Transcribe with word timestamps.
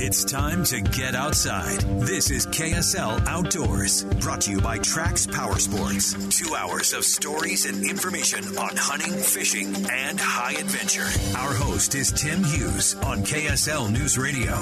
It's 0.00 0.24
time 0.24 0.64
to 0.64 0.80
get 0.80 1.14
outside. 1.14 1.78
This 2.00 2.28
is 2.32 2.44
KSL 2.48 3.24
Outdoors, 3.28 4.02
brought 4.02 4.40
to 4.42 4.50
you 4.50 4.60
by 4.60 4.80
Trax 4.80 5.32
Power 5.32 5.56
Sports. 5.60 6.14
Two 6.36 6.56
hours 6.56 6.92
of 6.92 7.04
stories 7.04 7.66
and 7.66 7.84
information 7.88 8.58
on 8.58 8.74
hunting, 8.74 9.12
fishing, 9.12 9.76
and 9.92 10.18
high 10.18 10.54
adventure. 10.54 11.06
Our 11.36 11.54
host 11.54 11.94
is 11.94 12.10
Tim 12.10 12.42
Hughes 12.42 12.96
on 12.96 13.18
KSL 13.18 13.92
News 13.92 14.18
Radio. 14.18 14.56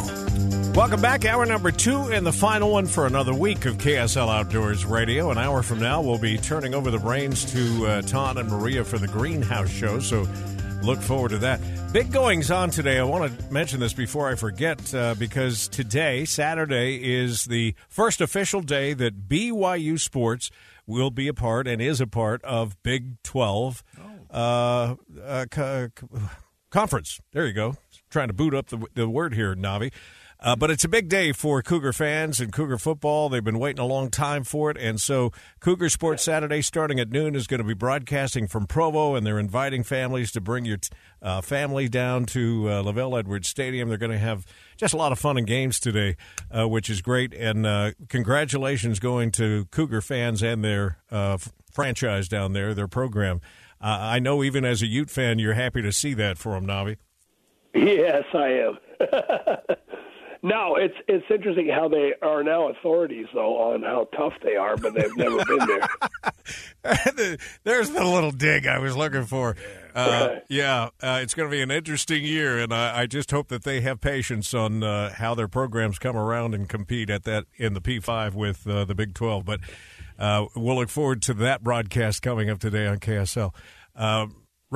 Welcome 0.74 1.00
back. 1.00 1.24
Hour 1.24 1.46
number 1.46 1.70
two 1.70 2.12
and 2.12 2.26
the 2.26 2.34
final 2.34 2.70
one 2.70 2.84
for 2.84 3.06
another 3.06 3.32
week 3.32 3.64
of 3.64 3.78
KSL 3.78 4.28
Outdoors 4.28 4.84
Radio. 4.84 5.30
An 5.30 5.38
hour 5.38 5.62
from 5.62 5.80
now, 5.80 6.02
we'll 6.02 6.18
be 6.18 6.36
turning 6.36 6.74
over 6.74 6.90
the 6.90 6.98
reins 6.98 7.50
to 7.52 7.86
uh, 7.86 8.02
Todd 8.02 8.36
and 8.36 8.50
Maria 8.50 8.84
for 8.84 8.98
the 8.98 9.08
Greenhouse 9.08 9.70
Show. 9.70 10.00
So 10.00 10.28
look 10.82 11.00
forward 11.00 11.30
to 11.30 11.38
that. 11.38 11.60
Big 11.96 12.12
goings 12.12 12.50
on 12.50 12.68
today. 12.68 12.98
I 12.98 13.04
want 13.04 13.38
to 13.38 13.50
mention 13.50 13.80
this 13.80 13.94
before 13.94 14.28
I 14.28 14.34
forget 14.34 14.94
uh, 14.94 15.14
because 15.14 15.66
today, 15.66 16.26
Saturday, 16.26 16.96
is 17.02 17.46
the 17.46 17.74
first 17.88 18.20
official 18.20 18.60
day 18.60 18.92
that 18.92 19.30
BYU 19.30 19.98
Sports 19.98 20.50
will 20.86 21.10
be 21.10 21.26
a 21.26 21.32
part 21.32 21.66
and 21.66 21.80
is 21.80 21.98
a 22.02 22.06
part 22.06 22.44
of 22.44 22.76
Big 22.82 23.22
12 23.22 23.82
uh, 24.30 24.96
uh, 25.24 25.46
co- 25.50 25.88
conference. 26.68 27.18
There 27.32 27.46
you 27.46 27.54
go. 27.54 27.78
Trying 28.10 28.28
to 28.28 28.34
boot 28.34 28.52
up 28.52 28.66
the, 28.66 28.84
the 28.92 29.08
word 29.08 29.32
here, 29.32 29.56
Navi. 29.56 29.90
Uh, 30.38 30.54
but 30.54 30.70
it's 30.70 30.84
a 30.84 30.88
big 30.88 31.08
day 31.08 31.32
for 31.32 31.62
Cougar 31.62 31.92
fans 31.94 32.40
and 32.40 32.52
Cougar 32.52 32.78
football. 32.78 33.28
They've 33.28 33.42
been 33.42 33.58
waiting 33.58 33.80
a 33.80 33.86
long 33.86 34.10
time 34.10 34.44
for 34.44 34.70
it. 34.70 34.76
And 34.76 35.00
so, 35.00 35.32
Cougar 35.60 35.88
Sports 35.88 36.22
Saturday, 36.22 36.60
starting 36.60 37.00
at 37.00 37.10
noon, 37.10 37.34
is 37.34 37.46
going 37.46 37.58
to 37.58 37.64
be 37.64 37.74
broadcasting 37.74 38.46
from 38.46 38.66
Provo, 38.66 39.14
and 39.14 39.26
they're 39.26 39.38
inviting 39.38 39.82
families 39.82 40.30
to 40.32 40.40
bring 40.40 40.66
your 40.66 40.78
uh, 41.22 41.40
family 41.40 41.88
down 41.88 42.26
to 42.26 42.68
uh, 42.68 42.82
LaVell 42.82 43.18
Edwards 43.18 43.48
Stadium. 43.48 43.88
They're 43.88 43.98
going 43.98 44.12
to 44.12 44.18
have 44.18 44.44
just 44.76 44.92
a 44.92 44.98
lot 44.98 45.10
of 45.10 45.18
fun 45.18 45.38
and 45.38 45.46
games 45.46 45.80
today, 45.80 46.16
uh, 46.50 46.68
which 46.68 46.90
is 46.90 47.00
great. 47.00 47.32
And 47.32 47.64
uh, 47.66 47.92
congratulations 48.08 49.00
going 49.00 49.30
to 49.32 49.64
Cougar 49.70 50.02
fans 50.02 50.42
and 50.42 50.62
their 50.62 50.98
uh, 51.10 51.34
f- 51.34 51.52
franchise 51.72 52.28
down 52.28 52.52
there, 52.52 52.74
their 52.74 52.88
program. 52.88 53.40
I 53.78 54.18
know 54.18 54.42
even 54.42 54.64
as 54.64 54.80
a 54.82 54.86
Ute 54.86 55.10
fan, 55.10 55.38
you're 55.38 55.54
happy 55.54 55.82
to 55.82 55.92
see 55.92 56.14
that 56.14 56.38
for 56.38 56.54
them, 56.54 56.66
Navi. 56.66 56.96
Yes, 57.74 58.24
I 58.32 58.48
am. 58.48 58.78
no, 60.46 60.76
it's 60.76 60.94
it's 61.08 61.24
interesting 61.28 61.68
how 61.68 61.88
they 61.88 62.12
are 62.22 62.44
now 62.44 62.68
authorities 62.68 63.26
though 63.34 63.56
on 63.72 63.82
how 63.82 64.08
tough 64.16 64.32
they 64.44 64.54
are, 64.54 64.76
but 64.76 64.94
they've 64.94 65.16
never 65.16 65.44
been 65.44 65.66
there. 65.66 67.36
There's 67.64 67.90
the 67.90 68.04
little 68.04 68.30
dig 68.30 68.64
I 68.68 68.78
was 68.78 68.96
looking 68.96 69.24
for. 69.24 69.56
Uh, 69.92 70.36
yeah, 70.48 70.90
uh, 71.02 71.18
it's 71.20 71.34
going 71.34 71.50
to 71.50 71.50
be 71.50 71.62
an 71.62 71.72
interesting 71.72 72.22
year, 72.22 72.60
and 72.60 72.72
I, 72.72 73.00
I 73.00 73.06
just 73.06 73.32
hope 73.32 73.48
that 73.48 73.64
they 73.64 73.80
have 73.80 74.00
patience 74.00 74.54
on 74.54 74.84
uh, 74.84 75.12
how 75.14 75.34
their 75.34 75.48
programs 75.48 75.98
come 75.98 76.16
around 76.16 76.54
and 76.54 76.68
compete 76.68 77.10
at 77.10 77.24
that 77.24 77.46
in 77.56 77.74
the 77.74 77.80
P5 77.80 78.34
with 78.34 78.68
uh, 78.68 78.84
the 78.84 78.94
Big 78.94 79.14
12. 79.14 79.44
But 79.44 79.60
uh, 80.16 80.46
we'll 80.54 80.76
look 80.76 80.90
forward 80.90 81.22
to 81.22 81.34
that 81.34 81.64
broadcast 81.64 82.22
coming 82.22 82.50
up 82.50 82.60
today 82.60 82.86
on 82.86 82.98
KSL. 82.98 83.52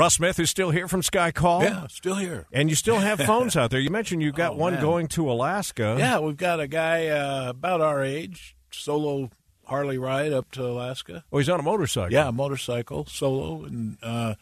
Russ 0.01 0.15
Smith 0.15 0.39
is 0.39 0.49
still 0.49 0.71
here 0.71 0.89
from 0.89 1.03
Sky 1.03 1.31
Call. 1.31 1.63
Yeah, 1.63 1.87
still 1.89 2.15
here. 2.15 2.47
And 2.55 2.71
you 2.71 2.75
still 2.75 2.97
have 3.01 3.21
phones 3.21 3.55
out 3.59 3.71
there. 3.71 3.81
You 3.81 3.91
mentioned 3.91 4.23
you've 4.23 4.35
got 4.35 4.53
Oh, 4.55 4.57
one 4.57 4.73
man. 4.73 4.81
going 4.83 5.09
to 5.09 5.31
Alaska. 5.31 5.97
Yeah, 5.99 6.21
we've 6.21 6.39
got 6.39 6.59
a 6.59 6.67
guy 6.67 7.09
uh, 7.09 7.51
about 7.51 7.83
our 7.83 8.03
age, 8.03 8.57
solo 8.71 9.29
Harley 9.67 9.99
ride 9.99 10.33
up 10.33 10.51
to 10.53 10.65
Alaska. 10.65 11.23
Oh, 11.31 11.37
he's 11.37 11.51
on 11.51 11.61
a 11.61 11.63
motorcycle. 11.63 12.15
Yeah, 12.15 12.31
motorcycle, 12.31 13.05
solo, 13.05 13.65
and 13.67 13.99
uh, 14.03 14.37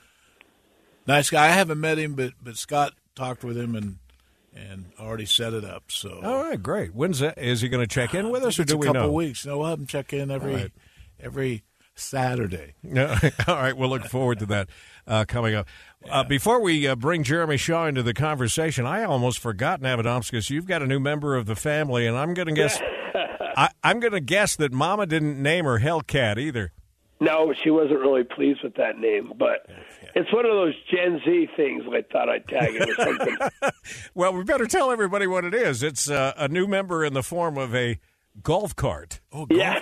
nice 1.08 1.28
guy. 1.28 1.46
I 1.46 1.48
haven't 1.48 1.80
met 1.80 1.98
him, 1.98 2.14
but 2.14 2.34
but 2.40 2.56
Scott 2.56 2.92
talked 3.16 3.42
with 3.42 3.58
him 3.58 3.74
and 3.74 3.96
and 4.54 4.92
already 5.00 5.26
set 5.26 5.54
it 5.54 5.64
up. 5.64 5.90
So 5.90 6.20
All 6.22 6.44
right, 6.44 6.62
great. 6.62 6.94
When's 6.94 7.18
that? 7.18 7.36
Is 7.36 7.62
he 7.62 7.68
going 7.68 7.82
to 7.84 7.92
check 7.92 8.14
in 8.14 8.30
with 8.30 8.44
us, 8.44 8.60
or 8.60 8.62
it's 8.62 8.70
do 8.70 8.76
a 8.76 8.78
we 8.78 8.86
couple 8.86 9.02
know? 9.02 9.10
weeks. 9.10 9.44
No, 9.44 9.58
we'll 9.58 9.66
have 9.70 9.80
him 9.80 9.88
check 9.88 10.12
in 10.12 10.30
every 10.30 10.54
right. 10.54 10.72
every 11.18 11.64
Saturday. 11.98 12.74
All 13.46 13.56
right, 13.56 13.76
we'll 13.76 13.88
look 13.88 14.04
forward 14.04 14.38
to 14.40 14.46
that 14.46 14.68
uh, 15.06 15.24
coming 15.26 15.54
up. 15.54 15.66
Uh, 16.08 16.24
before 16.24 16.60
we 16.60 16.86
uh, 16.86 16.94
bring 16.96 17.22
Jeremy 17.22 17.56
Shaw 17.56 17.86
into 17.86 18.02
the 18.02 18.14
conversation, 18.14 18.86
I 18.86 19.04
almost 19.04 19.38
forgot, 19.40 19.80
Navadomskis, 19.80 20.50
you've 20.50 20.66
got 20.66 20.82
a 20.82 20.86
new 20.86 21.00
member 21.00 21.34
of 21.36 21.46
the 21.46 21.56
family, 21.56 22.06
and 22.06 22.16
I'm 22.16 22.34
going 22.34 22.48
to 22.48 22.54
guess. 22.54 22.80
I, 23.56 23.70
I'm 23.82 23.98
going 23.98 24.12
to 24.12 24.20
guess 24.20 24.54
that 24.56 24.72
Mama 24.72 25.06
didn't 25.06 25.42
name 25.42 25.64
her 25.64 25.80
Hellcat 25.80 26.38
either. 26.38 26.72
No, 27.20 27.52
she 27.64 27.70
wasn't 27.70 27.98
really 27.98 28.22
pleased 28.22 28.62
with 28.62 28.76
that 28.76 28.98
name, 28.98 29.32
but 29.36 29.66
it's 30.14 30.32
one 30.32 30.46
of 30.46 30.52
those 30.52 30.74
Gen 30.88 31.20
Z 31.24 31.48
things. 31.56 31.82
I 31.90 32.02
thought 32.12 32.28
I'd 32.28 32.46
tag 32.46 32.76
it 32.76 32.88
or 32.88 32.94
something. 32.94 33.36
Well, 34.14 34.34
we 34.34 34.44
better 34.44 34.66
tell 34.66 34.90
everybody 34.90 35.26
what 35.26 35.44
it 35.44 35.54
is. 35.54 35.82
It's 35.82 36.10
uh, 36.10 36.32
a 36.36 36.48
new 36.48 36.66
member 36.66 37.04
in 37.04 37.14
the 37.14 37.22
form 37.22 37.56
of 37.56 37.74
a 37.74 37.98
golf 38.42 38.76
cart. 38.76 39.20
Oh, 39.32 39.46
yeah. 39.50 39.74
How 39.74 39.80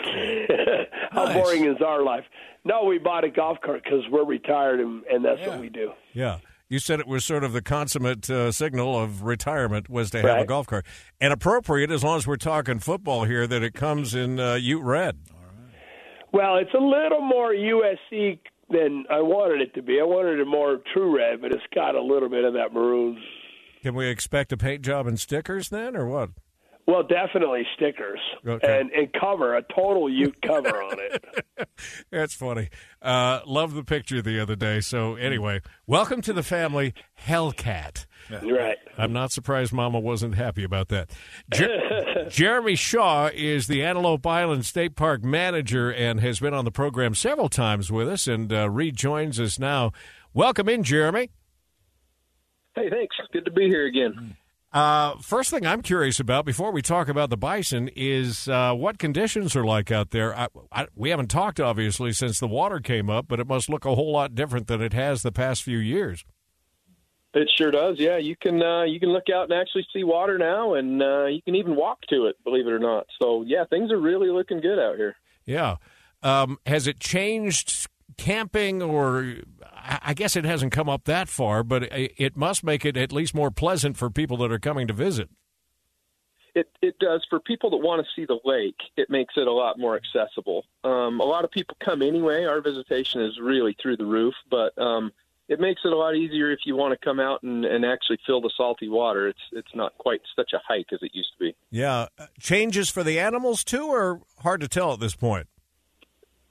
Nice. 1.25 1.35
boring 1.35 1.65
is 1.65 1.81
our 1.85 2.03
life? 2.03 2.25
No, 2.65 2.85
we 2.85 2.99
bought 2.99 3.25
a 3.25 3.31
golf 3.31 3.59
cart 3.65 3.83
because 3.85 4.03
we're 4.11 4.25
retired 4.25 4.81
and, 4.81 5.05
and 5.05 5.25
that's 5.25 5.41
Yeah. 5.41 5.49
what 5.49 5.61
we 5.61 5.69
do. 5.69 5.93
Yeah. 6.13 6.39
You 6.69 6.79
said 6.81 6.99
it 6.99 7.07
was 7.07 7.25
sort 7.25 7.45
of 7.45 7.53
the 7.53 7.63
consummate 7.63 8.29
uh, 8.29 8.51
signal 8.51 9.01
of 9.01 9.23
retirement 9.23 9.89
was 9.89 10.11
to 10.11 10.21
have 10.21 10.41
a 10.41 10.45
golf 10.45 10.67
cart. 10.67 10.85
And 11.21 11.33
appropriate, 11.33 11.93
as 11.93 12.03
long 12.03 12.17
as 12.17 12.27
we're 12.27 12.37
talking 12.37 12.81
football 12.81 13.23
here, 13.25 13.47
that 13.47 13.63
it 13.63 13.73
comes 13.73 14.15
in 14.17 14.41
uh, 14.41 14.55
Ute 14.55 14.83
Red. 14.83 15.17
Well, 16.33 16.57
it's 16.57 16.75
a 16.75 16.79
little 16.83 17.21
more 17.21 17.53
USC 17.53 18.41
than 18.69 19.05
I 19.09 19.21
wanted 19.21 19.61
it 19.61 19.75
to 19.75 19.83
be. 19.83 20.01
I 20.01 20.05
wanted 20.05 20.41
it 20.41 20.45
more 20.47 20.81
true 20.93 21.17
red, 21.17 21.41
but 21.41 21.53
it's 21.53 21.63
got 21.73 21.95
a 21.95 22.03
little 22.03 22.29
bit 22.29 22.45
of 22.45 22.55
that 22.55 22.73
maroon. 22.73 23.23
Can 23.83 23.95
we 23.95 24.09
expect 24.09 24.53
a 24.53 24.57
paint 24.57 24.83
job 24.83 25.07
and 25.07 25.21
stickers 25.21 25.69
then, 25.69 25.95
or 25.97 26.07
what? 26.07 26.31
Well, 26.87 27.03
definitely 27.03 27.67
stickers 27.75 28.21
Okay. 28.47 28.81
and 28.81 28.91
and 28.93 29.13
cover 29.13 29.57
a 29.57 29.63
total 29.75 30.09
Ute 30.09 30.41
cover 30.41 30.83
on 30.83 30.97
it. 31.01 31.69
That's 32.13 32.33
funny. 32.33 32.69
Uh, 33.03 33.41
love 33.45 33.75
the 33.75 33.83
picture 33.83 34.23
the 34.23 34.39
other 34.41 34.55
day. 34.55 34.79
So 34.81 35.17
anyway, 35.17 35.63
welcome 35.89 36.21
to 36.23 36.33
the 36.33 36.45
family, 36.45 36.95
Hellcat. 37.27 38.07
Right. 38.31 38.77
I'm 38.97 39.13
not 39.13 39.33
surprised 39.33 39.73
Mama 39.73 39.99
wasn't 39.99 40.37
happy 40.37 40.63
about 40.63 40.89
that. 40.89 41.11
Jer- 41.53 42.27
Jeremy 42.29 42.77
Shaw 42.77 43.31
is 43.35 43.67
the 43.67 43.83
Antelope 43.83 44.25
Island 44.27 44.65
State 44.65 44.95
Park 44.97 45.25
manager 45.25 45.93
and 45.93 46.21
has 46.21 46.39
been 46.41 46.55
on 46.55 46.65
the 46.65 46.71
program 46.73 47.15
several 47.17 47.49
times 47.49 47.91
with 47.91 48.09
us 48.09 48.27
and 48.29 48.53
uh, 48.53 48.71
rejoins 48.71 49.39
us 49.41 49.59
now. 49.59 49.91
Welcome 50.35 50.69
in, 50.69 50.83
Jeremy. 50.85 51.31
Hey, 52.77 52.91
thanks. 52.91 53.17
Good 53.33 53.45
to 53.47 53.51
be 53.51 53.67
here 53.69 53.87
again. 53.87 54.37
Uh, 54.73 55.17
first 55.23 55.51
thing 55.51 55.65
I'm 55.65 55.81
curious 55.81 56.21
about 56.21 56.45
before 56.45 56.71
we 56.71 56.83
talk 56.83 57.09
about 57.09 57.31
the 57.31 57.37
bison 57.37 57.89
is 57.97 58.49
uh, 58.49 58.75
what 58.75 58.99
conditions 58.99 59.57
are 59.57 59.65
like 59.65 59.91
out 59.91 60.11
there. 60.11 60.37
I, 60.37 60.49
I, 60.71 60.87
we 60.95 61.11
haven't 61.11 61.31
talked 61.31 61.61
obviously 61.61 62.13
since 62.13 62.39
the 62.41 62.49
water 62.49 62.81
came 62.81 63.09
up, 63.09 63.27
but 63.29 63.41
it 63.41 63.47
must 63.47 63.69
look 63.71 63.85
a 63.85 63.95
whole 63.95 64.13
lot 64.13 64.35
different 64.35 64.67
than 64.67 64.83
it 64.83 64.93
has 64.93 65.23
the 65.23 65.33
past 65.33 65.63
few 65.63 65.79
years. 65.79 66.25
It 67.33 67.51
sure 67.57 67.71
does. 67.71 67.97
Yeah, 67.99 68.17
you 68.17 68.35
can 68.35 68.63
uh, 68.63 68.85
you 68.85 68.99
can 68.99 69.11
look 69.11 69.29
out 69.35 69.51
and 69.51 69.53
actually 69.53 69.87
see 69.93 70.05
water 70.05 70.39
now, 70.39 70.73
and 70.75 71.03
uh, 71.03 71.27
you 71.27 71.43
can 71.43 71.55
even 71.55 71.77
walk 71.77 71.99
to 72.09 72.27
it. 72.27 72.37
Believe 72.45 72.67
it 72.67 72.73
or 72.73 72.79
not. 72.79 73.07
So 73.21 73.45
yeah, 73.47 73.65
things 73.69 73.93
are 73.93 74.01
really 74.01 74.31
looking 74.31 74.61
good 74.61 74.79
out 74.79 74.97
here. 74.97 75.17
Yeah. 75.45 75.77
Um, 76.23 76.59
has 76.65 76.87
it 76.87 76.99
changed 76.99 77.89
camping, 78.17 78.83
or 78.83 79.37
I 79.65 79.99
I 80.07 80.15
guess 80.15 80.37
it 80.37 80.45
hasn't 80.45 80.73
come 80.73 80.89
up 80.89 81.05
that 81.05 81.29
far, 81.29 81.63
but 81.63 81.85
it, 81.85 82.13
it 82.17 82.37
must 82.37 82.65
make 82.65 82.85
it 82.85 82.97
at 82.97 83.13
least 83.13 83.35
more 83.35 83.51
pleasant 83.51 83.97
for 83.97 84.11
people 84.11 84.37
that 84.39 84.53
are 84.53 84.59
coming 84.59 84.87
to 84.87 84.93
visit. 84.93 85.29
It 86.55 86.69
it 86.81 86.99
does 86.99 87.25
for 87.29 87.39
people 87.39 87.71
that 87.71 87.79
want 87.79 88.05
to 88.05 88.09
see 88.15 88.27
the 88.27 88.39
lake. 88.45 88.77
It 88.97 89.11
makes 89.11 89.35
it 89.37 89.47
a 89.47 89.53
lot 89.53 89.79
more 89.79 89.97
accessible. 89.97 90.65
Um, 90.85 91.21
a 91.21 91.25
lot 91.25 91.45
of 91.45 91.51
people 91.51 91.77
come 91.85 92.03
anyway. 92.03 92.45
Our 92.45 92.61
visitation 92.61 93.21
is 93.23 93.39
really 93.41 93.77
through 93.81 93.99
the 93.99 94.07
roof, 94.07 94.35
but 94.51 94.77
um, 94.79 95.13
it 95.49 95.61
makes 95.61 95.83
it 95.85 95.93
a 95.93 95.97
lot 95.97 96.17
easier 96.17 96.51
if 96.51 96.61
you 96.65 96.75
want 96.75 96.99
to 96.99 97.05
come 97.05 97.21
out 97.21 97.43
and, 97.43 97.65
and 97.65 97.85
actually 97.85 98.19
feel 98.27 98.41
the 98.41 98.51
salty 98.57 98.89
water. 98.89 99.29
It's 99.29 99.39
it's 99.53 99.75
not 99.75 99.97
quite 99.99 100.21
such 100.35 100.53
a 100.55 100.61
hike 100.67 100.93
as 100.93 101.01
it 101.03 101.11
used 101.15 101.31
to 101.39 101.45
be. 101.45 101.57
Yeah. 101.71 102.07
Uh, 102.19 102.27
Changes 102.41 102.89
for 102.89 103.05
the 103.05 103.19
animals 103.19 103.63
too, 103.63 103.87
or 103.87 104.23
hard 104.39 104.61
to 104.63 104.69
tell 104.69 104.93
at 104.93 105.01
this 105.01 105.15
point? 105.15 105.47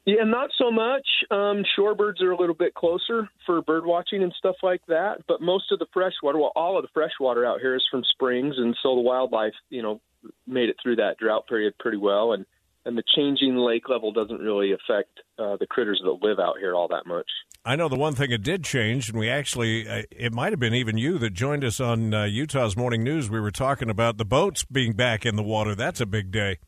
Yeah, 0.05 0.23
not 0.23 0.51
so 0.57 0.69
much. 0.69 1.05
Um, 1.31 1.63
shorebirds 1.77 2.21
are 2.21 2.31
a 2.31 2.37
little 2.39 2.55
bit 2.55 2.75
closer 2.75 3.27
for 3.45 3.61
bird 3.63 3.85
watching 3.85 4.21
and 4.21 4.31
stuff 4.37 4.55
like 4.61 4.81
that. 4.87 5.23
But 5.27 5.41
most 5.41 5.71
of 5.71 5.79
the 5.79 5.87
freshwater, 5.91 6.37
well, 6.37 6.51
all 6.55 6.77
of 6.77 6.83
the 6.83 6.89
freshwater 6.93 7.43
out 7.43 7.59
here 7.59 7.75
is 7.75 7.83
from 7.89 8.03
springs, 8.03 8.53
and 8.57 8.77
so 8.83 8.93
the 8.93 9.01
wildlife, 9.01 9.53
you 9.69 9.81
know, 9.81 10.01
made 10.45 10.69
it 10.69 10.75
through 10.81 10.97
that 10.97 11.17
drought 11.17 11.47
period 11.47 11.73
pretty 11.79 11.97
well. 11.97 12.33
And 12.33 12.45
and 12.85 12.95
the 12.95 13.03
changing 13.15 13.55
lake 13.55 13.89
level 13.89 14.11
doesn't 14.11 14.39
really 14.39 14.71
affect 14.71 15.09
uh, 15.39 15.57
the 15.57 15.65
critters 15.67 15.99
that 16.03 16.23
live 16.23 16.39
out 16.39 16.59
here 16.59 16.75
all 16.75 16.87
that 16.89 17.07
much. 17.07 17.25
I 17.65 17.75
know 17.75 17.89
the 17.89 17.95
one 17.95 18.13
thing 18.13 18.29
it 18.29 18.43
did 18.43 18.63
change, 18.63 19.09
and 19.09 19.17
we 19.17 19.27
actually, 19.27 19.89
uh, 19.89 20.03
it 20.11 20.31
might 20.31 20.53
have 20.53 20.59
been 20.59 20.75
even 20.75 20.99
you 20.99 21.17
that 21.17 21.31
joined 21.31 21.63
us 21.63 21.79
on 21.79 22.13
uh, 22.13 22.25
Utah's 22.25 22.77
Morning 22.77 23.03
News. 23.03 23.27
We 23.27 23.39
were 23.39 23.49
talking 23.49 23.89
about 23.89 24.17
the 24.17 24.25
boats 24.25 24.63
being 24.65 24.93
back 24.93 25.25
in 25.25 25.35
the 25.35 25.41
water. 25.41 25.73
That's 25.73 25.99
a 25.99 26.05
big 26.05 26.29
day. 26.29 26.59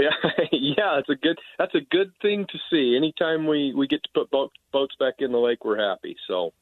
Yeah, 0.00 0.08
yeah, 0.52 0.98
it's 0.98 1.08
a 1.08 1.14
good. 1.14 1.38
That's 1.58 1.74
a 1.74 1.80
good 1.90 2.12
thing 2.22 2.46
to 2.50 2.58
see. 2.70 2.96
Anytime 2.96 3.46
we 3.46 3.74
we 3.76 3.86
get 3.86 4.02
to 4.02 4.08
put 4.14 4.30
boat, 4.30 4.50
boats 4.72 4.94
back 4.98 5.14
in 5.18 5.32
the 5.32 5.38
lake, 5.38 5.64
we're 5.64 5.78
happy. 5.78 6.16
So, 6.26 6.52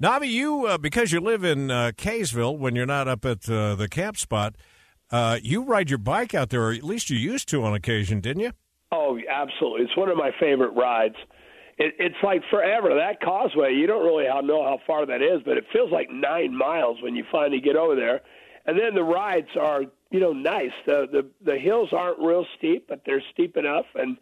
Navi, 0.00 0.28
you 0.28 0.66
uh, 0.66 0.78
because 0.78 1.12
you 1.12 1.20
live 1.20 1.44
in 1.44 1.70
uh, 1.70 1.92
Kaysville 1.96 2.58
when 2.58 2.76
you're 2.76 2.86
not 2.86 3.08
up 3.08 3.24
at 3.24 3.48
uh, 3.50 3.74
the 3.74 3.88
camp 3.88 4.16
spot, 4.16 4.54
uh, 5.10 5.38
you 5.42 5.62
ride 5.62 5.90
your 5.90 5.98
bike 5.98 6.34
out 6.34 6.50
there, 6.50 6.62
or 6.62 6.72
at 6.72 6.84
least 6.84 7.10
you 7.10 7.16
used 7.16 7.48
to 7.48 7.64
on 7.64 7.74
occasion, 7.74 8.20
didn't 8.20 8.42
you? 8.42 8.52
Oh, 8.92 9.18
absolutely. 9.28 9.82
It's 9.82 9.96
one 9.96 10.08
of 10.08 10.16
my 10.16 10.30
favorite 10.38 10.70
rides. 10.70 11.16
It, 11.78 11.94
it's 11.98 12.16
like 12.22 12.42
forever. 12.50 12.94
That 12.94 13.20
causeway, 13.20 13.74
you 13.74 13.86
don't 13.86 14.04
really 14.04 14.24
know 14.46 14.64
how 14.64 14.78
far 14.86 15.06
that 15.06 15.22
is, 15.22 15.42
but 15.44 15.56
it 15.56 15.64
feels 15.72 15.90
like 15.90 16.08
nine 16.10 16.56
miles 16.56 17.02
when 17.02 17.14
you 17.14 17.24
finally 17.30 17.60
get 17.60 17.76
over 17.76 17.94
there. 17.94 18.20
And 18.64 18.78
then 18.78 18.94
the 18.94 19.02
rides 19.02 19.48
are, 19.60 19.82
you 20.10 20.20
know, 20.20 20.32
nice. 20.32 20.72
The 20.86 21.06
the 21.10 21.26
the 21.44 21.58
hills 21.58 21.90
aren't 21.92 22.18
real 22.18 22.46
steep, 22.58 22.86
but 22.88 23.02
they're 23.04 23.22
steep 23.32 23.56
enough, 23.56 23.86
and 23.94 24.16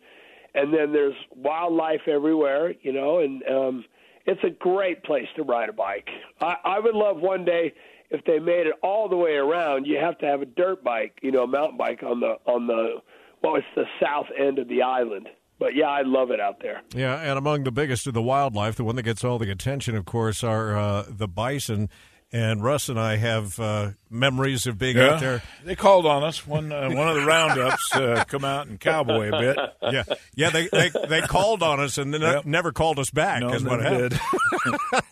and 0.55 0.73
then 0.73 0.93
there's 0.93 1.15
wildlife 1.35 2.07
everywhere, 2.07 2.75
you 2.83 2.93
know, 2.93 3.19
and 3.19 3.43
um, 3.49 3.85
it's 4.27 4.43
a 4.45 4.51
great 4.51 5.03
place 5.03 5.27
to 5.37 5.43
ride 5.43 5.69
a 5.69 5.73
bike. 5.73 6.09
I, 6.41 6.57
I 6.65 6.79
would 6.81 6.95
love 6.95 7.19
one 7.19 7.45
day 7.45 7.75
if 8.11 8.25
they 8.25 8.39
made 8.39 8.67
it 8.67 8.75
all 8.83 9.09
the 9.09 9.17
way 9.17 9.33
around. 9.33 9.87
You 9.87 9.99
have 9.99 10.19
to 10.19 10.27
have 10.27 10.43
a 10.43 10.47
dirt 10.47 10.85
bike, 10.85 11.19
you 11.23 11.33
know, 11.33 11.43
a 11.43 11.47
mountain 11.47 11.77
bike 11.77 12.03
on 12.03 12.21
the 12.21 12.39
on 12.47 12.67
the 12.67 13.01
well, 13.43 13.57
it's 13.57 13.67
the 13.75 13.85
south 14.01 14.27
end 14.39 14.59
of 14.59 14.69
the 14.69 14.83
island. 14.83 15.29
But 15.59 15.77
yeah, 15.77 15.89
I 15.89 16.03
love 16.03 16.31
it 16.31 16.41
out 16.41 16.61
there. 16.61 16.83
Yeah, 16.95 17.21
and 17.21 17.39
among 17.39 17.65
the 17.65 17.71
biggest 17.71 18.07
of 18.07 18.15
the 18.15 18.23
wildlife, 18.23 18.75
the 18.75 18.85
one 18.85 18.97
that 18.97 19.05
gets 19.05 19.23
all 19.23 19.39
the 19.39 19.51
attention, 19.51 19.95
of 19.97 20.05
course, 20.05 20.43
are 20.43 20.77
uh, 20.77 21.05
the 21.09 21.29
bison. 21.29 21.89
And 22.37 22.65
Russ 22.65 22.89
and 22.89 22.99
I 22.99 23.15
have 23.15 23.61
uh, 23.61 23.91
memories 24.11 24.67
of 24.67 24.77
being 24.77 24.99
out 24.99 25.21
there. 25.21 25.41
They 25.65 25.77
called 25.77 26.05
on 26.05 26.25
us. 26.25 26.45
One 26.45 26.73
uh, 26.73 26.91
one 26.91 27.07
of 27.07 27.15
the 27.15 27.25
roundups 27.25 27.95
uh, 27.95 28.25
come 28.27 28.45
out 28.45 28.67
and 28.67 28.81
cowboy 28.81 29.29
a 29.33 29.39
bit. 29.41 29.57
Yeah, 29.83 30.03
yeah. 30.35 30.51
They 30.51 30.67
they, 30.67 30.91
they 31.09 31.21
called 31.21 31.63
on 31.63 31.79
us 31.79 31.97
and 31.97 32.13
then 32.13 32.23
Yep. 32.23 32.45
never 32.45 32.73
called 32.73 32.99
us 32.99 33.11
back. 33.11 33.41
No, 33.41 33.51
is 33.55 33.63
what 33.63 33.81
never 33.81 34.09
happened. 34.09 34.11
did. 34.11 35.03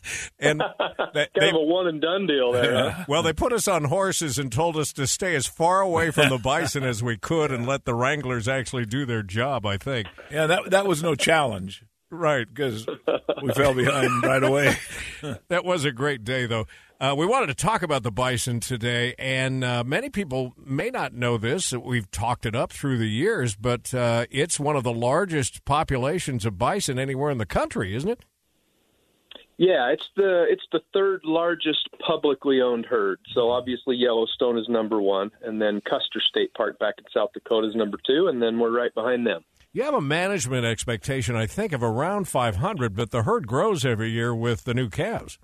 And 0.41 0.61
they, 1.15 1.27
kind 1.27 1.31
they, 1.37 1.49
of 1.51 1.55
a 1.55 1.61
one 1.61 1.87
and 1.87 2.01
done 2.01 2.27
deal 2.27 2.51
there. 2.51 2.91
huh? 2.91 3.05
well, 3.07 3.23
they 3.23 3.33
put 3.33 3.53
us 3.53 3.69
on 3.69 3.85
horses 3.85 4.37
and 4.37 4.51
told 4.51 4.77
us 4.77 4.93
to 4.95 5.07
stay 5.07 5.37
as 5.37 5.47
far 5.47 5.81
away 5.81 6.11
from 6.11 6.29
the 6.29 6.39
bison 6.39 6.83
as 6.83 7.05
we 7.05 7.17
could 7.17 7.53
and 7.53 7.69
let 7.69 7.85
the 7.85 7.95
wranglers 7.95 8.49
actually 8.49 8.85
do 8.85 9.07
their 9.07 9.23
job. 9.23 9.65
I 9.65 9.77
think. 9.77 10.09
Yeah, 10.29 10.47
that 10.49 10.71
that 10.71 10.87
was 10.87 11.05
no 11.05 11.15
challenge 11.15 11.85
Right. 12.13 12.47
because 12.47 12.87
we 13.43 13.53
fell 13.55 13.73
behind 13.73 14.23
right 14.23 14.43
away. 14.43 14.77
That 15.49 15.65
was 15.65 15.85
a 15.85 15.93
great 15.93 16.25
day, 16.25 16.47
though. 16.47 16.67
Uh, 17.01 17.15
we 17.17 17.27
wanted 17.27 17.47
to 17.47 17.55
talk 17.55 17.83
about 17.83 18.03
the 18.03 18.11
bison 18.11 18.59
today, 18.59 19.15
and 19.19 19.63
uh, 19.63 19.85
many 19.85 20.09
people 20.09 20.53
may 20.57 20.91
not 20.91 21.15
know 21.15 21.39
this. 21.39 21.73
We've 21.73 22.11
talked 22.11 22.45
it 22.45 22.57
up 22.57 22.73
through 22.73 22.99
the 22.99 23.09
years, 23.09 23.55
but 23.55 23.95
uh, 23.95 24.27
it's 24.31 24.59
one 24.59 24.75
of 24.75 24.83
the 24.83 24.93
largest 24.93 25.65
populations 25.65 26.45
of 26.45 26.59
bison 26.59 26.99
anywhere 26.99 27.31
in 27.31 27.39
the 27.39 27.47
country, 27.47 27.95
isn't 27.95 28.11
it? 28.11 28.25
Yeah, 29.59 29.93
it's 29.93 30.09
the 30.17 30.47
it's 30.49 30.67
the 30.73 30.81
third 30.93 31.21
largest 31.25 31.89
publicly 32.05 32.61
owned 32.61 32.85
herd. 32.87 33.21
So 33.33 33.51
obviously 33.51 33.95
Yellowstone 33.97 34.59
is 34.59 34.69
number 34.69 35.01
one, 35.01 35.31
and 35.43 35.63
then 35.63 35.81
Custer 35.83 36.21
State 36.21 36.53
Park 36.55 36.81
back 36.81 36.95
in 36.99 37.05
South 37.15 37.31
Dakota 37.33 37.69
is 37.69 37.77
number 37.77 37.99
two, 38.05 38.27
and 38.27 38.43
then 38.43 38.59
we're 38.59 38.77
right 38.77 38.93
behind 38.93 39.25
them. 39.27 39.45
You 39.73 39.85
have 39.85 39.95
a 39.95 40.01
management 40.03 40.67
expectation, 40.67 41.35
I 41.35 41.47
think, 41.47 41.73
of 41.73 41.83
around 41.83 42.29
500, 42.29 42.95
but 42.95 43.11
the 43.11 43.23
herd 43.23 43.47
grows 43.47 43.87
every 43.87 44.11
year 44.11 44.35
with 44.35 44.65
the 44.65 44.75
new 44.75 44.91
calves. 44.91 45.39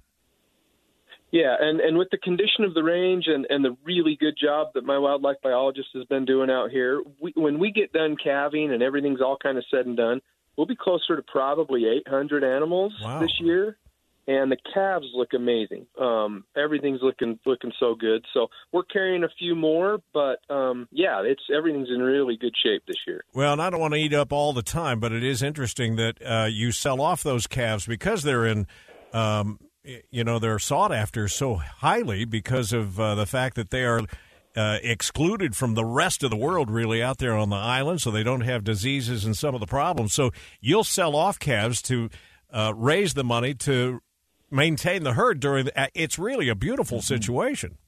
Yeah, 1.30 1.56
and, 1.58 1.80
and 1.80 1.96
with 1.98 2.08
the 2.10 2.18
condition 2.18 2.64
of 2.64 2.74
the 2.74 2.82
range 2.82 3.24
and, 3.26 3.46
and 3.50 3.64
the 3.64 3.76
really 3.84 4.16
good 4.18 4.34
job 4.40 4.68
that 4.74 4.84
my 4.84 4.98
wildlife 4.98 5.36
biologist 5.42 5.88
has 5.94 6.04
been 6.06 6.24
doing 6.24 6.50
out 6.50 6.70
here, 6.70 7.02
we, 7.20 7.32
when 7.36 7.58
we 7.58 7.70
get 7.70 7.92
done 7.92 8.16
calving 8.22 8.72
and 8.72 8.82
everything's 8.82 9.20
all 9.20 9.36
kind 9.42 9.58
of 9.58 9.64
said 9.70 9.86
and 9.86 9.96
done, 9.96 10.20
we'll 10.56 10.66
be 10.66 10.76
closer 10.76 11.16
to 11.16 11.22
probably 11.22 11.86
800 11.86 12.44
animals 12.44 12.94
Wow. 13.02 13.20
this 13.20 13.32
year. 13.40 13.76
And 14.28 14.52
the 14.52 14.58
calves 14.74 15.06
look 15.14 15.32
amazing. 15.34 15.86
Um, 15.98 16.44
everything's 16.54 17.00
looking 17.00 17.38
looking 17.46 17.72
so 17.80 17.94
good. 17.94 18.26
So 18.34 18.48
we're 18.72 18.82
carrying 18.82 19.24
a 19.24 19.28
few 19.38 19.54
more, 19.54 20.00
but 20.12 20.40
um, 20.50 20.86
yeah, 20.92 21.22
it's 21.24 21.40
everything's 21.52 21.88
in 21.88 22.02
really 22.02 22.36
good 22.36 22.52
shape 22.62 22.82
this 22.86 22.98
year. 23.06 23.24
Well, 23.32 23.54
and 23.54 23.62
I 23.62 23.70
don't 23.70 23.80
want 23.80 23.94
to 23.94 24.00
eat 24.00 24.12
up 24.12 24.30
all 24.30 24.52
the 24.52 24.62
time, 24.62 25.00
but 25.00 25.12
it 25.12 25.24
is 25.24 25.42
interesting 25.42 25.96
that 25.96 26.18
uh, 26.22 26.46
you 26.50 26.72
sell 26.72 27.00
off 27.00 27.22
those 27.22 27.46
calves 27.46 27.86
because 27.86 28.22
they're 28.22 28.44
in, 28.44 28.66
um, 29.14 29.60
you 30.10 30.24
know, 30.24 30.38
they're 30.38 30.58
sought 30.58 30.92
after 30.92 31.26
so 31.26 31.54
highly 31.54 32.26
because 32.26 32.74
of 32.74 33.00
uh, 33.00 33.14
the 33.14 33.24
fact 33.24 33.56
that 33.56 33.70
they 33.70 33.84
are 33.84 34.02
uh, 34.54 34.76
excluded 34.82 35.56
from 35.56 35.72
the 35.72 35.86
rest 35.86 36.22
of 36.22 36.28
the 36.28 36.36
world, 36.36 36.70
really, 36.70 37.02
out 37.02 37.16
there 37.16 37.34
on 37.34 37.48
the 37.48 37.56
island, 37.56 38.02
so 38.02 38.10
they 38.10 38.24
don't 38.24 38.42
have 38.42 38.62
diseases 38.62 39.24
and 39.24 39.38
some 39.38 39.54
of 39.54 39.60
the 39.60 39.66
problems. 39.66 40.12
So 40.12 40.32
you'll 40.60 40.84
sell 40.84 41.16
off 41.16 41.38
calves 41.38 41.80
to 41.82 42.10
uh, 42.52 42.74
raise 42.76 43.14
the 43.14 43.24
money 43.24 43.54
to 43.54 44.02
maintain 44.50 45.02
the 45.02 45.12
herd 45.12 45.40
during. 45.40 45.66
The, 45.66 45.90
it's 45.94 46.18
really 46.18 46.48
a 46.48 46.54
beautiful 46.54 47.02
situation. 47.02 47.78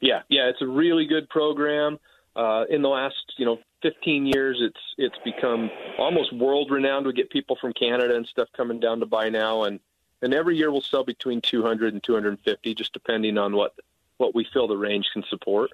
Yeah, 0.00 0.22
yeah, 0.28 0.48
it's 0.48 0.62
a 0.62 0.66
really 0.66 1.06
good 1.06 1.28
program. 1.28 1.98
Uh, 2.34 2.64
in 2.70 2.80
the 2.80 2.88
last, 2.88 3.16
you 3.36 3.44
know, 3.44 3.58
15 3.82 4.26
years, 4.26 4.58
it's 4.60 4.80
it's 4.98 5.16
become 5.24 5.70
almost 5.98 6.32
world 6.34 6.70
renowned. 6.70 7.06
We 7.06 7.12
get 7.12 7.30
people 7.30 7.56
from 7.60 7.72
Canada 7.72 8.16
and 8.16 8.26
stuff 8.26 8.48
coming 8.56 8.80
down 8.80 9.00
to 9.00 9.06
buy 9.06 9.28
now, 9.28 9.64
and 9.64 9.80
and 10.22 10.34
every 10.34 10.56
year 10.56 10.70
we'll 10.70 10.80
sell 10.80 11.04
between 11.04 11.40
200 11.40 11.92
and 11.92 12.02
250, 12.02 12.74
just 12.74 12.92
depending 12.92 13.38
on 13.38 13.54
what 13.54 13.74
what 14.18 14.34
we 14.34 14.46
feel 14.52 14.68
the 14.68 14.76
range 14.76 15.06
can 15.12 15.24
support. 15.28 15.70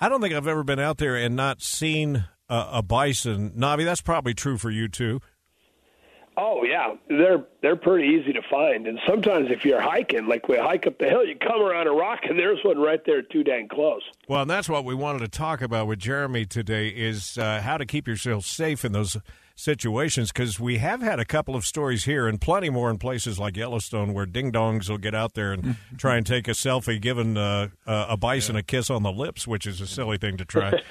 I 0.00 0.08
don't 0.08 0.20
think 0.20 0.34
I've 0.34 0.48
ever 0.48 0.64
been 0.64 0.78
out 0.78 0.98
there 0.98 1.16
and 1.16 1.36
not 1.36 1.60
seen 1.60 2.24
a, 2.48 2.68
a 2.74 2.82
bison. 2.82 3.50
Navi, 3.50 3.84
that's 3.84 4.00
probably 4.00 4.34
true 4.34 4.56
for 4.56 4.70
you 4.70 4.88
too. 4.88 5.20
Oh 6.42 6.64
yeah, 6.64 6.94
they're 7.08 7.44
they're 7.60 7.76
pretty 7.76 8.08
easy 8.08 8.32
to 8.32 8.40
find, 8.50 8.86
and 8.86 8.98
sometimes 9.06 9.50
if 9.50 9.62
you're 9.62 9.80
hiking, 9.80 10.26
like 10.26 10.48
we 10.48 10.56
hike 10.56 10.86
up 10.86 10.96
the 10.98 11.04
hill, 11.04 11.22
you 11.22 11.36
come 11.36 11.60
around 11.60 11.86
a 11.86 11.90
rock, 11.90 12.20
and 12.26 12.38
there's 12.38 12.58
one 12.64 12.78
right 12.78 13.04
there, 13.04 13.20
too 13.20 13.44
dang 13.44 13.68
close. 13.68 14.00
Well, 14.26 14.40
and 14.40 14.50
that's 14.50 14.66
what 14.66 14.86
we 14.86 14.94
wanted 14.94 15.18
to 15.18 15.28
talk 15.28 15.60
about 15.60 15.86
with 15.86 15.98
Jeremy 15.98 16.46
today 16.46 16.88
is 16.88 17.36
uh, 17.36 17.60
how 17.60 17.76
to 17.76 17.84
keep 17.84 18.08
yourself 18.08 18.46
safe 18.46 18.86
in 18.86 18.92
those 18.92 19.18
situations 19.60 20.32
because 20.32 20.58
we 20.58 20.78
have 20.78 21.02
had 21.02 21.20
a 21.20 21.24
couple 21.24 21.54
of 21.54 21.64
stories 21.64 22.04
here 22.04 22.26
and 22.26 22.40
plenty 22.40 22.70
more 22.70 22.90
in 22.90 22.98
places 22.98 23.38
like 23.38 23.56
Yellowstone 23.56 24.14
where 24.14 24.26
ding 24.26 24.50
dongs 24.50 24.88
will 24.88 24.98
get 24.98 25.14
out 25.14 25.34
there 25.34 25.52
and 25.52 25.76
try 25.98 26.16
and 26.16 26.26
take 26.26 26.48
a 26.48 26.52
selfie 26.52 27.00
giving 27.00 27.36
uh, 27.36 27.68
uh, 27.86 28.06
a 28.08 28.16
bison 28.16 28.56
a 28.56 28.62
kiss 28.62 28.90
on 28.90 29.02
the 29.02 29.12
lips, 29.12 29.46
which 29.46 29.66
is 29.66 29.80
a 29.80 29.86
silly 29.86 30.18
thing 30.18 30.36
to 30.36 30.44
try. 30.44 30.72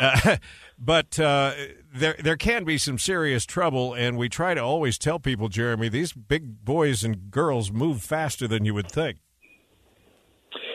Uh, 0.00 0.36
but 0.78 1.18
uh, 1.20 1.52
there 1.92 2.16
there 2.18 2.36
can 2.36 2.64
be 2.64 2.78
some 2.78 2.98
serious 2.98 3.44
trouble, 3.44 3.92
and 3.92 4.16
we 4.16 4.28
try 4.28 4.54
to 4.54 4.60
always 4.60 4.96
tell 4.98 5.18
people, 5.18 5.48
Jeremy, 5.48 5.88
these 5.88 6.12
big 6.12 6.64
boys 6.64 7.04
and 7.04 7.30
girls 7.30 7.70
move 7.70 8.02
faster 8.02 8.48
than 8.48 8.64
you 8.64 8.72
would 8.72 8.90
think. 8.90 9.18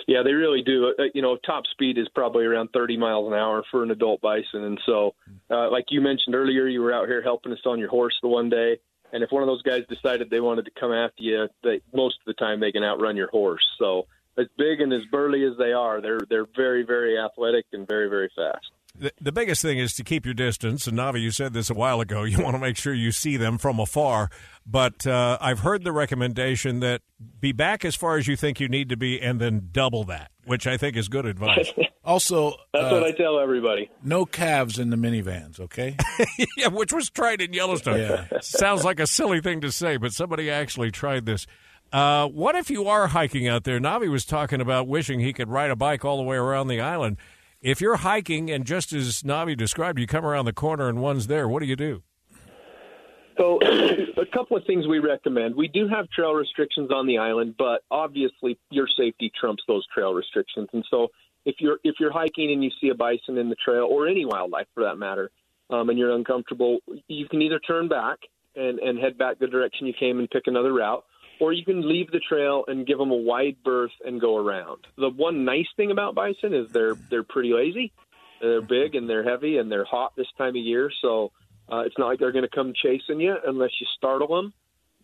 Yeah, 0.08 0.22
they 0.24 0.34
really 0.34 0.62
do. 0.62 0.94
Uh, 0.98 1.04
you 1.14 1.22
know, 1.22 1.38
top 1.38 1.66
speed 1.68 1.98
is 1.98 2.08
probably 2.10 2.46
around 2.46 2.70
30 2.74 2.98
miles 2.98 3.28
an 3.28 3.34
hour 3.34 3.64
for 3.72 3.84
an 3.84 3.92
adult 3.92 4.22
bison, 4.22 4.64
and 4.64 4.80
so, 4.86 5.16
uh, 5.50 5.70
like 5.72 5.86
you 5.90 6.02
mentioned 6.02 6.36
earlier, 6.36 6.68
you 6.68 6.82
were 6.82 6.94
out 6.94 7.08
here 7.08 7.24
helping 7.24 7.52
us 7.52 7.60
on 7.66 7.80
your 7.80 7.90
horse 7.90 8.18
the 8.22 8.28
one 8.28 8.50
day, 8.50 8.78
and 9.12 9.24
if 9.24 9.32
one 9.32 9.42
of 9.42 9.48
those 9.48 9.64
guys 9.64 9.84
decided 9.90 10.30
they 10.30 10.40
wanted 10.40 10.66
to 10.66 10.72
come 10.80 10.92
after 10.92 11.24
you, 11.24 11.48
they 11.64 11.82
most 11.94 12.18
of 12.20 12.26
the 12.26 12.34
time 12.34 12.60
they 12.60 12.72
can 12.72 12.84
outrun 12.84 13.18
your 13.18 13.30
horse. 13.30 13.66
So, 13.80 14.06
as 14.38 14.48
big 14.58 14.82
and 14.82 14.94
as 14.94 15.04
burly 15.12 15.44
as 15.44 15.58
they 15.58 15.74
are, 15.74 16.02
they're 16.02 16.22
they're 16.30 16.48
very 16.56 16.84
very 16.84 17.18
athletic 17.18 17.66
and 17.74 17.88
very 17.88 18.08
very 18.08 18.30
fast. 18.36 18.70
The, 18.98 19.12
the 19.20 19.32
biggest 19.32 19.62
thing 19.62 19.78
is 19.78 19.94
to 19.96 20.04
keep 20.04 20.26
your 20.26 20.34
distance. 20.34 20.88
And 20.88 20.98
Navi, 20.98 21.22
you 21.22 21.32
said 21.32 21.54
this 21.54 21.70
a 21.70 21.74
while 21.74 22.02
ago. 22.02 22.24
You 22.36 22.42
want 22.44 22.56
to 22.56 22.60
make 22.60 22.76
sure 22.78 22.94
you 22.94 23.12
see 23.12 23.38
them 23.38 23.58
from 23.58 23.80
afar. 23.80 24.30
But 24.66 25.06
uh, 25.06 25.38
I've 25.40 25.60
heard 25.60 25.84
the 25.84 25.92
recommendation 25.92 26.80
that 26.82 27.02
be 27.40 27.52
back 27.52 27.86
as 27.86 27.96
far 27.96 28.18
as 28.18 28.28
you 28.28 28.36
think 28.36 28.60
you 28.60 28.68
need 28.68 28.90
to 28.90 28.98
be, 28.98 29.22
and 29.22 29.40
then 29.40 29.70
double 29.72 30.04
that, 30.06 30.32
which 30.46 30.66
I 30.68 30.76
think 30.78 30.96
is 30.98 31.08
good 31.08 31.26
advice. 31.26 31.72
Also, 32.06 32.52
That's 32.72 32.86
uh, 32.86 32.90
what 32.92 33.04
I 33.04 33.12
tell 33.14 33.40
everybody. 33.40 33.90
no 34.04 34.28
calves 34.28 34.78
in 34.78 34.92
the 34.92 34.96
minivans. 34.96 35.60
Okay. 35.60 35.98
yeah, 36.56 36.68
which 36.68 36.94
was 36.94 37.10
tried 37.10 37.42
in 37.42 37.52
Yellowstone. 37.52 37.98
Yeah. 37.98 38.26
Sounds 38.42 38.84
like 38.84 39.00
a 39.00 39.08
silly 39.08 39.42
thing 39.42 39.62
to 39.62 39.72
say, 39.72 39.98
but 39.98 40.14
somebody 40.14 40.52
actually 40.52 40.92
tried 40.92 41.26
this. 41.26 41.48
Uh, 41.92 42.28
what 42.28 42.54
if 42.54 42.70
you 42.70 42.88
are 42.88 43.08
hiking 43.08 43.48
out 43.48 43.64
there? 43.64 43.80
Navi 43.80 44.08
was 44.08 44.24
talking 44.24 44.62
about 44.62 44.88
wishing 44.88 45.20
he 45.20 45.34
could 45.34 45.50
ride 45.50 45.72
a 45.72 45.76
bike 45.76 46.06
all 46.06 46.18
the 46.18 46.24
way 46.24 46.38
around 46.38 46.68
the 46.68 46.80
island. 46.80 47.18
If 47.66 47.82
you're 47.82 47.96
hiking 47.96 48.52
and 48.52 48.64
just 48.64 48.94
as 48.94 49.24
Navi 49.24 49.58
described, 49.58 49.98
you 49.98 50.06
come 50.06 50.24
around 50.24 50.46
the 50.46 50.54
corner 50.54 50.88
and 50.88 51.02
one's 51.02 51.26
there, 51.26 51.50
what 51.50 51.62
do 51.62 51.66
you 51.66 51.76
do? 51.76 52.04
So, 53.40 53.60
a 53.64 54.26
couple 54.32 54.56
of 54.56 54.64
things 54.66 54.86
we 54.88 55.00
recommend. 55.00 55.56
We 55.56 55.68
do 55.68 55.88
have 55.88 56.08
trail 56.12 56.34
restrictions 56.34 56.92
on 56.92 57.08
the 57.08 57.18
island, 57.18 57.56
but 57.58 57.82
obviously 57.90 58.60
your 58.70 58.88
safety 58.96 59.32
trumps 59.42 59.64
those 59.68 59.84
trail 59.92 60.14
restrictions. 60.14 60.70
And 60.74 60.86
so, 60.92 61.08
if 61.46 61.56
you're 61.58 61.80
if 61.84 61.96
you're 62.00 62.12
hiking 62.12 62.52
and 62.52 62.64
you 62.64 62.70
see 62.80 62.90
a 62.90 62.96
bison 62.96 63.40
in 63.40 63.50
the 63.50 63.56
trail 63.56 63.88
or 63.90 64.08
any 64.08 64.26
wildlife 64.26 64.68
for 64.76 64.84
that 64.84 64.98
matter, 64.98 65.32
um, 65.72 65.90
and 65.90 65.98
you're 65.98 66.14
uncomfortable, 66.14 66.78
you 67.08 67.28
can 67.28 67.42
either 67.42 67.58
turn 67.58 67.88
back 67.88 68.20
and 68.56 68.78
and 68.78 69.00
head 69.00 69.18
back 69.18 69.40
the 69.40 69.48
direction 69.48 69.88
you 69.88 69.94
came 70.00 70.20
and 70.20 70.30
pick 70.30 70.44
another 70.46 70.72
route, 70.72 71.04
or 71.40 71.54
you 71.54 71.66
can 71.66 71.88
leave 71.88 72.12
the 72.12 72.20
trail 72.20 72.64
and 72.68 72.86
give 72.86 72.98
them 72.98 73.12
a 73.12 73.16
wide 73.16 73.58
berth 73.64 73.92
and 74.06 74.22
go 74.22 74.38
around. 74.38 74.88
The 74.98 75.10
one 75.10 75.46
nice 75.46 75.68
thing 75.76 75.92
about 75.92 76.16
bison 76.16 76.54
is 76.54 76.72
they're 76.72 76.96
they're 77.10 77.24
pretty 77.24 77.54
lazy. 77.54 77.92
They're 78.42 78.62
big 78.62 78.96
and 78.96 79.10
they're 79.10 79.24
heavy 79.24 79.58
and 79.58 79.72
they're 79.72 79.86
hot 79.86 80.14
this 80.16 80.28
time 80.38 80.50
of 80.50 80.56
year, 80.58 80.92
so 81.02 81.32
uh, 81.72 81.80
it's 81.80 81.98
not 81.98 82.08
like 82.08 82.20
they're 82.20 82.32
going 82.32 82.48
to 82.48 82.56
come 82.56 82.74
chasing 82.76 83.20
you 83.20 83.36
unless 83.46 83.72
you 83.80 83.88
startle 83.98 84.28
them. 84.28 84.54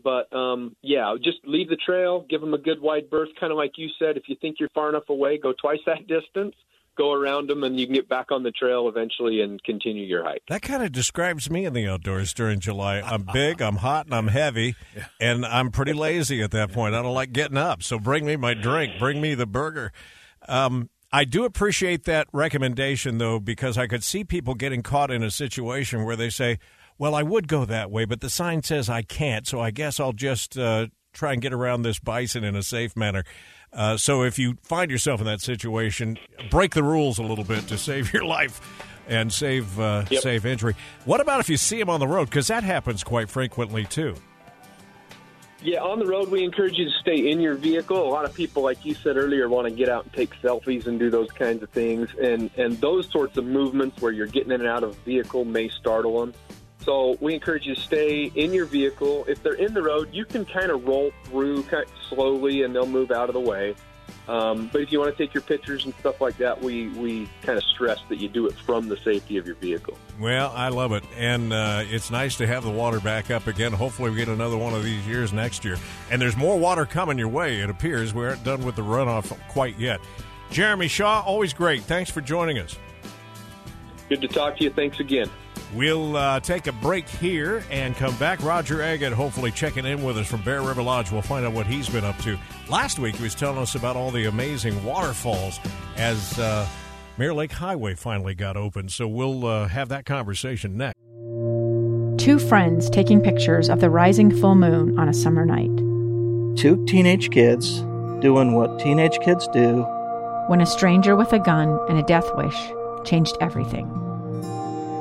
But 0.03 0.33
um, 0.35 0.75
yeah, 0.81 1.15
just 1.21 1.39
leave 1.45 1.69
the 1.69 1.77
trail, 1.77 2.25
give 2.29 2.41
them 2.41 2.53
a 2.53 2.57
good 2.57 2.81
wide 2.81 3.09
berth, 3.09 3.29
kind 3.39 3.51
of 3.51 3.57
like 3.57 3.73
you 3.77 3.89
said. 3.99 4.17
If 4.17 4.23
you 4.27 4.35
think 4.41 4.57
you're 4.59 4.69
far 4.69 4.89
enough 4.89 5.09
away, 5.09 5.37
go 5.37 5.53
twice 5.59 5.79
that 5.85 6.07
distance, 6.07 6.55
go 6.97 7.13
around 7.13 7.49
them, 7.49 7.63
and 7.63 7.79
you 7.79 7.85
can 7.85 7.95
get 7.95 8.09
back 8.09 8.31
on 8.31 8.43
the 8.43 8.51
trail 8.51 8.87
eventually 8.87 9.41
and 9.41 9.61
continue 9.63 10.05
your 10.05 10.23
hike. 10.23 10.43
That 10.49 10.61
kind 10.61 10.83
of 10.83 10.91
describes 10.91 11.49
me 11.49 11.65
in 11.65 11.73
the 11.73 11.87
outdoors 11.87 12.33
during 12.33 12.59
July. 12.59 12.99
I'm 13.01 13.25
big, 13.33 13.61
I'm 13.61 13.77
hot, 13.77 14.05
and 14.05 14.15
I'm 14.15 14.27
heavy, 14.27 14.75
and 15.19 15.45
I'm 15.45 15.71
pretty 15.71 15.93
lazy 15.93 16.41
at 16.41 16.51
that 16.51 16.71
point. 16.71 16.95
I 16.95 17.01
don't 17.01 17.13
like 17.13 17.31
getting 17.31 17.57
up, 17.57 17.83
so 17.83 17.99
bring 17.99 18.25
me 18.25 18.35
my 18.35 18.53
drink, 18.53 18.93
bring 18.99 19.21
me 19.21 19.35
the 19.35 19.47
burger. 19.47 19.91
Um, 20.47 20.89
I 21.13 21.25
do 21.25 21.43
appreciate 21.43 22.05
that 22.05 22.27
recommendation, 22.31 23.17
though, 23.17 23.39
because 23.39 23.77
I 23.77 23.87
could 23.87 24.03
see 24.03 24.23
people 24.23 24.53
getting 24.53 24.81
caught 24.81 25.11
in 25.11 25.23
a 25.23 25.31
situation 25.31 26.05
where 26.05 26.15
they 26.15 26.29
say, 26.29 26.57
well, 26.97 27.15
I 27.15 27.23
would 27.23 27.47
go 27.47 27.65
that 27.65 27.89
way, 27.89 28.05
but 28.05 28.21
the 28.21 28.29
sign 28.29 28.63
says 28.63 28.89
I 28.89 29.01
can't, 29.01 29.47
so 29.47 29.59
I 29.59 29.71
guess 29.71 29.99
I'll 29.99 30.13
just 30.13 30.57
uh, 30.57 30.87
try 31.13 31.33
and 31.33 31.41
get 31.41 31.51
around 31.51 31.81
this 31.81 31.99
bison 31.99 32.43
in 32.43 32.55
a 32.55 32.63
safe 32.63 32.95
manner. 32.95 33.23
Uh, 33.73 33.95
so 33.97 34.23
if 34.23 34.37
you 34.37 34.57
find 34.63 34.91
yourself 34.91 35.21
in 35.21 35.25
that 35.25 35.41
situation, 35.41 36.17
break 36.49 36.73
the 36.73 36.83
rules 36.83 37.19
a 37.19 37.23
little 37.23 37.45
bit 37.45 37.67
to 37.69 37.77
save 37.77 38.11
your 38.13 38.25
life 38.25 38.59
and 39.07 39.31
save 39.31 39.79
uh, 39.79 40.05
Yep. 40.09 40.21
save 40.21 40.45
injury. 40.45 40.75
What 41.05 41.21
about 41.21 41.39
if 41.39 41.49
you 41.49 41.57
see 41.57 41.79
him 41.79 41.89
on 41.89 41.99
the 41.99 42.07
road? 42.07 42.25
Because 42.29 42.47
that 42.47 42.63
happens 42.63 43.03
quite 43.03 43.29
frequently 43.29 43.85
too. 43.85 44.15
Yeah, 45.63 45.81
on 45.83 45.99
the 45.99 46.07
road, 46.07 46.29
we 46.31 46.43
encourage 46.43 46.79
you 46.79 46.85
to 46.85 46.91
stay 47.01 47.29
in 47.29 47.39
your 47.39 47.53
vehicle. 47.53 47.95
A 48.03 48.09
lot 48.09 48.25
of 48.25 48.33
people, 48.33 48.63
like 48.63 48.83
you 48.83 48.95
said 48.95 49.15
earlier, 49.15 49.47
want 49.47 49.67
to 49.67 49.73
get 49.73 49.89
out 49.89 50.05
and 50.05 50.13
take 50.13 50.33
selfies 50.41 50.87
and 50.87 50.97
do 50.97 51.11
those 51.11 51.29
kinds 51.31 51.61
of 51.61 51.69
things, 51.69 52.09
and 52.19 52.49
and 52.57 52.81
those 52.81 53.07
sorts 53.11 53.37
of 53.37 53.45
movements 53.45 54.01
where 54.01 54.11
you're 54.11 54.25
getting 54.27 54.51
in 54.51 54.61
and 54.61 54.69
out 54.69 54.83
of 54.83 54.91
a 54.91 55.01
vehicle 55.05 55.45
may 55.45 55.69
startle 55.69 56.19
them. 56.19 56.33
So 56.81 57.17
we 57.19 57.33
encourage 57.33 57.65
you 57.65 57.75
to 57.75 57.81
stay 57.81 58.31
in 58.35 58.53
your 58.53 58.65
vehicle. 58.65 59.25
If 59.27 59.43
they're 59.43 59.53
in 59.53 59.73
the 59.73 59.83
road, 59.83 60.09
you 60.11 60.25
can 60.25 60.45
kind 60.45 60.71
of 60.71 60.85
roll 60.85 61.11
through 61.25 61.63
kind 61.63 61.83
of 61.83 61.89
slowly, 62.09 62.63
and 62.63 62.75
they'll 62.75 62.87
move 62.87 63.11
out 63.11 63.29
of 63.29 63.33
the 63.33 63.39
way. 63.39 63.75
Um, 64.27 64.69
but 64.71 64.81
if 64.81 64.91
you 64.91 64.99
want 64.99 65.15
to 65.15 65.23
take 65.23 65.33
your 65.33 65.41
pictures 65.41 65.85
and 65.85 65.93
stuff 65.95 66.21
like 66.21 66.37
that, 66.37 66.61
we 66.61 66.89
we 66.89 67.27
kind 67.41 67.57
of 67.57 67.63
stress 67.63 67.99
that 68.09 68.19
you 68.19 68.29
do 68.29 68.45
it 68.47 68.53
from 68.53 68.87
the 68.87 68.97
safety 68.97 69.37
of 69.37 69.45
your 69.45 69.55
vehicle. 69.55 69.97
Well, 70.19 70.51
I 70.55 70.69
love 70.69 70.91
it, 70.91 71.03
and 71.17 71.51
uh, 71.51 71.83
it's 71.85 72.11
nice 72.11 72.35
to 72.37 72.47
have 72.47 72.63
the 72.63 72.71
water 72.71 72.99
back 72.99 73.31
up 73.31 73.47
again. 73.47 73.73
Hopefully, 73.73 74.11
we 74.11 74.17
get 74.17 74.27
another 74.27 74.57
one 74.57 74.73
of 74.73 74.83
these 74.83 75.05
years 75.07 75.33
next 75.33 75.65
year. 75.65 75.77
And 76.11 76.21
there's 76.21 76.37
more 76.37 76.57
water 76.57 76.85
coming 76.85 77.17
your 77.17 77.29
way. 77.29 77.61
It 77.61 77.69
appears 77.69 78.13
we 78.13 78.25
aren't 78.25 78.43
done 78.43 78.63
with 78.63 78.75
the 78.75 78.83
runoff 78.83 79.37
quite 79.49 79.77
yet. 79.79 79.99
Jeremy 80.51 80.87
Shaw, 80.87 81.23
always 81.25 81.53
great. 81.53 81.81
Thanks 81.83 82.11
for 82.11 82.21
joining 82.21 82.59
us. 82.59 82.77
Good 84.09 84.21
to 84.21 84.27
talk 84.27 84.57
to 84.57 84.63
you. 84.65 84.69
Thanks 84.69 84.99
again. 84.99 85.29
We'll 85.73 86.17
uh, 86.17 86.39
take 86.41 86.67
a 86.67 86.73
break 86.73 87.07
here 87.07 87.63
and 87.71 87.95
come 87.95 88.15
back. 88.17 88.43
Roger 88.43 88.81
Agate 88.81 89.13
hopefully 89.13 89.51
checking 89.51 89.85
in 89.85 90.03
with 90.03 90.17
us 90.17 90.27
from 90.27 90.41
Bear 90.41 90.61
River 90.61 90.83
Lodge. 90.83 91.11
We'll 91.11 91.21
find 91.21 91.45
out 91.45 91.53
what 91.53 91.65
he's 91.65 91.87
been 91.87 92.03
up 92.03 92.17
to. 92.19 92.37
Last 92.69 92.99
week, 92.99 93.15
he 93.15 93.23
was 93.23 93.35
telling 93.35 93.57
us 93.57 93.75
about 93.75 93.95
all 93.95 94.11
the 94.11 94.25
amazing 94.25 94.83
waterfalls 94.83 95.59
as 95.95 96.37
uh, 96.39 96.67
Mirror 97.17 97.35
Lake 97.35 97.51
Highway 97.53 97.95
finally 97.95 98.35
got 98.35 98.57
open. 98.57 98.89
So 98.89 99.07
we'll 99.07 99.45
uh, 99.45 99.67
have 99.69 99.87
that 99.89 100.05
conversation 100.05 100.75
next. 100.75 100.97
Two 102.17 102.37
friends 102.37 102.89
taking 102.89 103.21
pictures 103.21 103.69
of 103.69 103.79
the 103.79 103.89
rising 103.89 104.29
full 104.29 104.55
moon 104.55 104.99
on 104.99 105.07
a 105.07 105.13
summer 105.13 105.45
night. 105.45 105.71
two 106.57 106.85
teenage 106.85 107.29
kids 107.31 107.79
doing 108.19 108.53
what 108.53 108.77
teenage 108.79 109.17
kids 109.21 109.47
do. 109.53 109.83
when 110.47 110.59
a 110.61 110.65
stranger 110.65 111.15
with 111.15 111.31
a 111.33 111.39
gun 111.39 111.79
and 111.87 111.97
a 111.97 112.03
death 112.03 112.29
wish 112.35 112.71
changed 113.05 113.37
everything. 113.39 113.87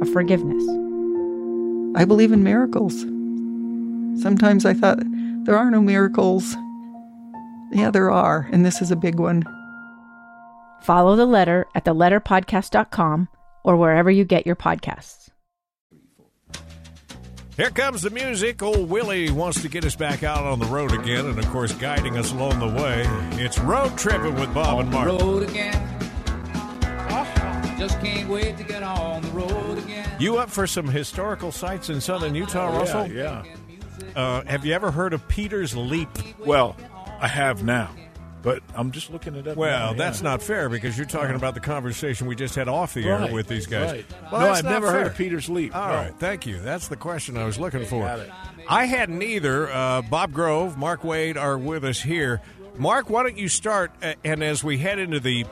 of 0.00 0.08
forgiveness. 0.12 0.62
I 1.96 2.04
believe 2.04 2.32
in 2.32 2.42
miracles. 2.42 3.00
Sometimes 4.22 4.64
I 4.64 4.74
thought 4.74 4.98
there 5.44 5.56
are 5.56 5.70
no 5.70 5.80
miracles. 5.80 6.54
Yeah, 7.72 7.90
there 7.90 8.10
are, 8.10 8.48
and 8.52 8.64
this 8.64 8.82
is 8.82 8.90
a 8.90 8.96
big 8.96 9.18
one. 9.18 9.44
Follow 10.82 11.16
the 11.16 11.26
letter 11.26 11.66
at 11.74 11.84
theletterpodcast.com 11.84 13.28
or 13.64 13.76
wherever 13.76 14.10
you 14.10 14.24
get 14.24 14.46
your 14.46 14.56
podcasts. 14.56 15.30
Here 17.56 17.70
comes 17.70 18.02
the 18.02 18.10
music. 18.10 18.62
Old 18.62 18.88
Willie 18.88 19.30
wants 19.30 19.60
to 19.60 19.68
get 19.68 19.84
us 19.84 19.94
back 19.94 20.22
out 20.22 20.44
on 20.44 20.58
the 20.58 20.66
road 20.66 20.92
again, 20.92 21.26
and 21.26 21.38
of 21.38 21.46
course, 21.48 21.72
guiding 21.74 22.16
us 22.16 22.32
along 22.32 22.58
the 22.58 22.82
way. 22.82 23.04
It's 23.32 23.58
road 23.58 23.98
tripping 23.98 24.34
with 24.36 24.54
Bob 24.54 24.80
and 24.80 24.90
Mark. 24.90 25.08
road 25.08 25.48
again. 25.48 25.89
Just 27.80 27.98
can't 28.00 28.28
wait 28.28 28.56
to 28.58 28.62
get 28.64 28.82
on 28.82 29.22
the 29.22 29.28
road 29.30 29.78
again. 29.78 30.08
You 30.20 30.36
up 30.36 30.50
for 30.50 30.66
some 30.66 30.86
historical 30.86 31.50
sites 31.50 31.88
in 31.88 32.00
southern 32.00 32.34
Utah, 32.34 32.76
Russell? 32.76 33.06
Yeah. 33.10 33.42
Uh, 34.14 34.42
have 34.44 34.64
you 34.66 34.74
ever 34.74 34.90
heard 34.90 35.12
of 35.14 35.26
Peter's 35.28 35.74
Leap? 35.74 36.08
Well, 36.44 36.76
I 37.20 37.26
have 37.28 37.64
now, 37.64 37.90
but 38.42 38.62
I'm 38.74 38.90
just 38.90 39.10
looking 39.10 39.34
it 39.34 39.46
up. 39.48 39.56
Well, 39.56 39.92
now, 39.92 39.98
that's 39.98 40.20
yeah. 40.20 40.28
not 40.30 40.42
fair 40.42 40.68
because 40.68 40.96
you're 40.98 41.06
talking 41.06 41.36
about 41.36 41.54
the 41.54 41.60
conversation 41.60 42.26
we 42.26 42.34
just 42.36 42.54
had 42.54 42.68
off 42.68 42.92
the 42.94 43.08
Right, 43.08 43.28
air 43.28 43.34
with 43.34 43.46
these 43.48 43.66
guys. 43.66 43.92
right. 43.92 44.06
Well, 44.30 44.40
no, 44.42 44.50
I've 44.50 44.64
not 44.64 44.70
never 44.70 44.90
heard 44.92 45.06
of 45.06 45.16
Peter's 45.16 45.48
Leap. 45.48 45.74
All 45.74 45.88
no. 45.88 45.94
right, 45.94 46.14
thank 46.18 46.46
you. 46.46 46.60
That's 46.60 46.88
the 46.88 46.96
question 46.96 47.36
I 47.38 47.44
was 47.46 47.58
looking 47.58 47.86
for. 47.86 48.04
Got 48.04 48.18
it. 48.20 48.30
I 48.68 48.84
hadn't 48.86 49.22
either. 49.22 49.70
Uh, 49.70 50.02
Bob 50.02 50.32
Grove, 50.32 50.76
Mark 50.76 51.02
Wade 51.02 51.36
are 51.38 51.56
with 51.56 51.84
us 51.84 52.00
here. 52.02 52.42
Mark, 52.76 53.08
why 53.08 53.22
don't 53.22 53.38
you 53.38 53.48
start? 53.48 53.90
uh, 54.02 54.14
And 54.24 54.42
as 54.44 54.62
we 54.62 54.76
head 54.78 54.98
into 54.98 55.18
the 55.20 55.46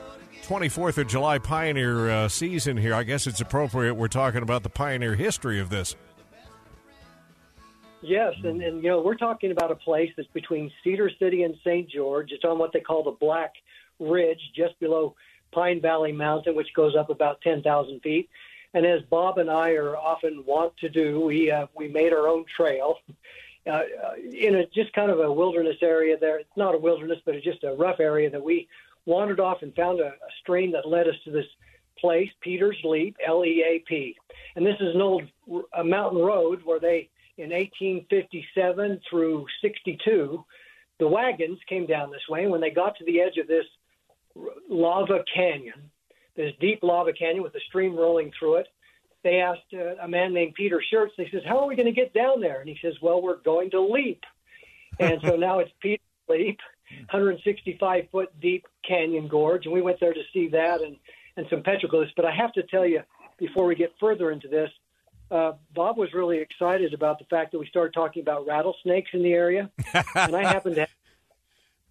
24th 0.49 0.97
of 0.97 1.05
July 1.05 1.37
Pioneer 1.37 2.09
uh, 2.09 2.27
season 2.27 2.75
here, 2.75 2.95
I 2.95 3.03
guess 3.03 3.27
it's 3.27 3.39
appropriate 3.39 3.93
we're 3.93 4.07
talking 4.07 4.41
about 4.41 4.63
the 4.63 4.69
Pioneer 4.69 5.13
history 5.13 5.59
of 5.59 5.69
this. 5.69 5.95
Yes, 8.01 8.33
and, 8.43 8.59
and 8.63 8.81
you 8.81 8.89
know 8.89 8.99
we're 8.99 9.13
talking 9.13 9.51
about 9.51 9.69
a 9.69 9.75
place 9.75 10.09
that's 10.17 10.27
between 10.29 10.71
Cedar 10.83 11.11
City 11.19 11.43
and 11.43 11.53
St. 11.63 11.87
George. 11.87 12.31
It's 12.31 12.43
on 12.45 12.57
what 12.57 12.73
they 12.73 12.79
call 12.79 13.03
the 13.03 13.11
Black 13.11 13.53
Ridge, 13.99 14.39
just 14.55 14.79
below 14.79 15.13
Pine 15.51 15.81
Valley 15.81 16.13
Mountain, 16.13 16.55
which 16.55 16.73
goes 16.73 16.95
up 16.95 17.11
about 17.11 17.41
ten 17.41 17.61
thousand 17.61 17.99
feet. 17.99 18.27
And 18.73 18.87
as 18.87 19.03
Bob 19.03 19.37
and 19.37 19.51
I 19.51 19.73
are 19.73 19.95
often 19.95 20.43
want 20.47 20.75
to 20.77 20.89
do, 20.89 21.19
we 21.19 21.51
uh, 21.51 21.67
we 21.75 21.89
made 21.89 22.11
our 22.11 22.27
own 22.27 22.45
trail 22.57 22.95
uh, 23.67 23.69
uh, 23.69 23.83
in 24.33 24.55
a 24.55 24.65
just 24.65 24.93
kind 24.93 25.11
of 25.11 25.19
a 25.19 25.31
wilderness 25.31 25.77
area. 25.83 26.17
There, 26.17 26.39
it's 26.39 26.57
not 26.57 26.73
a 26.73 26.79
wilderness, 26.79 27.19
but 27.23 27.35
it's 27.35 27.45
just 27.45 27.63
a 27.63 27.73
rough 27.73 27.99
area 27.99 28.31
that 28.31 28.43
we 28.43 28.67
wandered 29.09 29.39
off 29.39 29.61
and 29.61 29.75
found 29.75 29.99
a, 29.99 30.07
a 30.07 30.31
stream 30.41 30.71
that 30.71 30.87
led 30.87 31.07
us 31.07 31.15
to 31.25 31.31
this 31.31 31.45
place, 31.99 32.29
Peter's 32.41 32.77
Leap, 32.83 33.17
L-E-A-P. 33.25 34.15
And 34.55 34.65
this 34.65 34.77
is 34.79 34.95
an 34.95 35.01
old 35.01 35.23
a 35.73 35.83
mountain 35.83 36.21
road 36.21 36.61
where 36.63 36.79
they 36.79 37.09
in 37.37 37.51
1857 37.51 38.99
through 39.09 39.45
62, 39.61 40.43
the 40.99 41.07
wagons 41.07 41.57
came 41.67 41.85
down 41.85 42.11
this 42.11 42.27
way. 42.29 42.43
And 42.43 42.51
when 42.51 42.59
they 42.61 42.69
got 42.69 42.97
to 42.97 43.05
the 43.05 43.21
edge 43.21 43.37
of 43.37 43.47
this 43.47 43.65
lava 44.69 45.23
canyon, 45.33 45.89
this 46.35 46.51
deep 46.59 46.83
lava 46.83 47.13
canyon 47.13 47.41
with 47.41 47.55
a 47.55 47.59
stream 47.61 47.95
rolling 47.95 48.31
through 48.37 48.55
it, 48.55 48.67
they 49.23 49.37
asked 49.37 49.73
uh, 49.73 49.95
a 50.01 50.07
man 50.07 50.33
named 50.33 50.53
Peter 50.55 50.81
Shirts, 50.91 51.13
they 51.17 51.29
says, 51.31 51.41
How 51.45 51.59
are 51.59 51.67
we 51.67 51.75
going 51.75 51.85
to 51.85 51.93
get 51.93 52.13
down 52.13 52.41
there? 52.41 52.59
And 52.59 52.69
he 52.69 52.77
says, 52.81 52.93
Well, 53.01 53.21
we're 53.21 53.37
going 53.37 53.71
to 53.71 53.81
leap. 53.81 54.23
And 54.99 55.21
so 55.23 55.35
now 55.37 55.59
it's 55.59 55.71
Peter's 55.81 55.99
Leap, 56.27 56.59
165 57.11 58.09
foot 58.11 58.29
deep 58.41 58.67
canyon 58.87 59.27
gorge. 59.27 59.65
And 59.65 59.73
we 59.73 59.81
went 59.81 59.99
there 59.99 60.13
to 60.13 60.21
see 60.33 60.49
that 60.49 60.81
and, 60.81 60.95
and 61.37 61.45
some 61.49 61.61
petroglyphs. 61.61 62.11
But 62.15 62.25
I 62.25 62.35
have 62.35 62.53
to 62.53 62.63
tell 62.63 62.85
you, 62.85 63.01
before 63.37 63.65
we 63.65 63.75
get 63.75 63.93
further 63.99 64.31
into 64.31 64.47
this, 64.47 64.69
uh, 65.31 65.53
Bob 65.75 65.97
was 65.97 66.13
really 66.13 66.39
excited 66.39 66.93
about 66.93 67.19
the 67.19 67.25
fact 67.25 67.51
that 67.51 67.59
we 67.59 67.67
started 67.67 67.93
talking 67.93 68.21
about 68.21 68.47
rattlesnakes 68.47 69.11
in 69.13 69.21
the 69.21 69.33
area, 69.33 69.69
and 70.15 70.35
I 70.35 70.41
happened 70.41 70.75
to. 70.75 70.81
Have, 70.81 70.89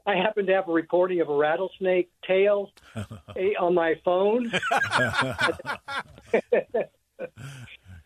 I 0.07 0.17
happen 0.17 0.47
to 0.47 0.55
have 0.55 0.69
a 0.69 0.73
recording 0.73 1.21
of 1.21 1.29
a 1.29 1.37
rattlesnake 1.37 2.11
tail 2.27 2.73
eh, 3.37 3.53
on 3.61 3.75
my 3.75 4.01
phone. 4.05 4.51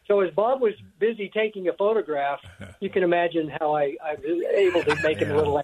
so 0.08 0.20
as 0.20 0.34
Bob 0.34 0.60
was 0.60 0.74
busy 0.98 1.30
taking 1.32 1.68
a 1.68 1.72
photograph, 1.74 2.40
you 2.80 2.90
can 2.90 3.04
imagine 3.04 3.48
how 3.60 3.76
I, 3.76 3.96
I 4.04 4.16
was 4.16 4.44
able 4.52 4.82
to 4.82 5.00
make 5.02 5.18
him 5.18 5.30
a 5.30 5.36
little. 5.36 5.62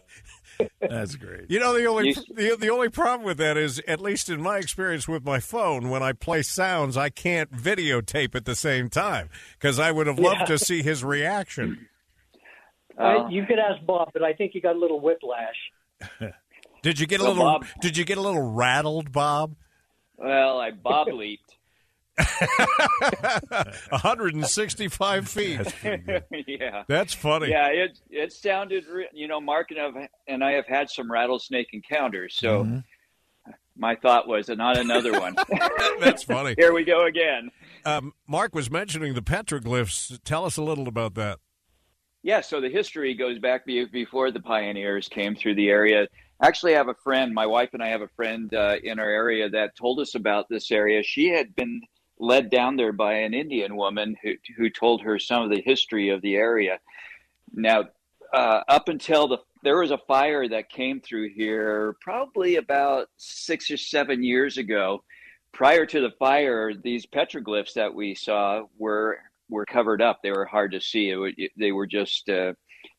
That's 0.81 1.17
great. 1.17 1.51
You 1.51 1.61
know 1.61 1.73
the 1.77 1.85
only 1.87 2.09
You- 2.09 2.15
the, 2.35 2.57
the 2.59 2.71
only 2.71 2.89
problem 2.89 3.25
with 3.27 3.39
that 3.39 3.57
is, 3.57 3.81
at 3.87 4.01
least 4.01 4.29
in 4.29 4.41
my 4.43 4.59
experience 4.59 5.07
with 5.07 5.25
my 5.25 5.39
phone, 5.41 5.89
when 5.91 6.03
I 6.03 6.13
play 6.13 6.43
sounds, 6.43 6.97
I 6.97 7.11
can't 7.11 7.51
videotape 7.53 8.35
at 8.35 8.45
the 8.45 8.55
same 8.55 8.89
time 8.89 9.29
because 9.59 9.79
I 9.79 9.93
would 9.93 10.07
have 10.07 10.19
loved 10.19 10.41
Yeah. 10.41 10.47
to 10.47 10.59
see 10.59 10.83
his 10.83 11.05
reaction. 11.05 11.87
I, 12.99 13.29
you 13.29 13.45
could 13.47 13.59
ask 13.61 13.85
Bob, 13.87 14.11
but 14.13 14.23
I 14.25 14.33
think 14.33 14.53
he 14.53 14.61
got 14.61 14.75
a 14.75 14.79
little 14.79 15.01
whiplash. 15.01 15.55
Did 16.83 16.99
you 16.99 17.07
get 17.07 17.21
a 17.21 17.25
Well, 17.25 17.33
little? 17.35 17.45
Bob- 17.61 17.67
Did 17.81 17.97
you 17.97 18.05
get 18.05 18.19
a 18.19 18.21
little 18.21 18.51
rattled, 18.53 19.13
Bob? 19.13 19.55
Well, 20.17 20.59
I 20.59 20.73
bob 20.73 21.07
leaped. 21.13 21.55
165 23.91 25.29
feet. 25.29 25.61
yeah. 26.47 26.83
That's 26.89 27.15
funny. 27.15 27.51
Yeah, 27.51 27.69
it 27.69 27.99
it 28.11 28.33
sounded. 28.33 28.85
Re- 28.87 29.09
you 29.13 29.29
know, 29.29 29.41
Mark 29.41 29.71
and 29.71 29.81
I 29.81 29.85
have, 29.85 30.09
and 30.27 30.45
I 30.45 30.53
have 30.53 30.67
had 30.67 30.91
some 30.91 31.11
rattlesnake 31.11 31.69
encounters, 31.73 32.35
so 32.37 32.65
Mm-hmm. 32.65 32.79
my 33.77 33.95
thought 33.97 34.27
was 34.29 34.49
not 34.49 34.77
another 34.77 35.13
one. 35.21 35.37
That's 36.01 36.23
funny. 36.23 36.55
Here 36.59 36.73
we 36.73 36.85
go 36.85 37.07
again. 37.07 37.51
Um, 37.85 38.13
Mark 38.27 38.55
was 38.55 38.71
mentioning 38.71 39.15
the 39.15 39.23
petroglyphs. 39.23 40.19
Tell 40.25 40.45
us 40.45 40.57
a 40.57 40.63
little 40.63 40.89
about 40.89 41.15
that. 41.15 41.39
Yeah, 42.23 42.41
so 42.41 42.61
the 42.61 42.69
history 42.69 43.15
goes 43.15 43.39
back 43.39 43.65
be- 43.65 43.85
before 43.87 44.31
the 44.33 44.41
pioneers 44.41 45.09
came 45.09 45.37
through 45.37 45.55
the 45.55 45.69
area. 45.71 46.09
Actually, 46.43 46.75
I 46.75 46.79
have 46.79 46.89
a 46.89 46.95
friend, 46.95 47.33
my 47.33 47.47
wife 47.47 47.71
and 47.73 47.83
I 47.83 47.89
have 47.89 48.03
a 48.03 48.09
friend 48.09 48.53
uh, 48.53 48.77
in 48.83 48.99
our 48.99 49.09
area 49.09 49.49
that 49.51 49.77
told 49.77 50.01
us 50.01 50.15
about 50.15 50.47
this 50.49 50.71
area. 50.71 51.03
She 51.03 51.29
had 51.29 51.55
been 51.57 51.81
led 52.19 52.51
down 52.51 52.77
there 52.77 52.93
by 52.93 53.15
an 53.15 53.35
Indian 53.35 53.77
woman 53.77 54.17
who, 54.23 54.33
who 54.57 54.71
told 54.71 55.03
her 55.03 55.19
some 55.19 55.43
of 55.43 55.51
the 55.51 55.63
history 55.63 56.09
of 56.11 56.23
the 56.23 56.35
area. 56.35 56.79
Now, 57.53 57.85
uh, 58.33 58.61
up 58.69 58.89
until 58.89 59.29
the 59.29 59.39
there 59.63 59.79
was 59.79 59.91
a 59.91 59.99
fire 59.99 60.47
that 60.49 60.71
came 60.71 61.01
through 61.01 61.31
here 61.31 61.97
probably 62.01 62.57
about 62.57 63.09
six 63.17 63.71
or 63.71 63.77
seven 63.77 64.23
years 64.23 64.57
ago. 64.57 65.03
Prior 65.53 65.87
to 65.87 66.01
the 66.01 66.13
fire, 66.19 66.73
these 66.75 67.07
petroglyphs 67.07 67.73
that 67.73 67.93
we 67.93 68.15
saw 68.15 68.63
were 68.79 69.19
were 69.49 69.65
covered 69.65 70.03
up. 70.03 70.21
They 70.23 70.31
were 70.31 70.45
hard 70.45 70.73
to 70.73 70.81
see. 70.81 71.11
It, 71.11 71.51
they 71.57 71.73
were 71.73 71.87
just 71.87 72.29
uh, 72.29 72.53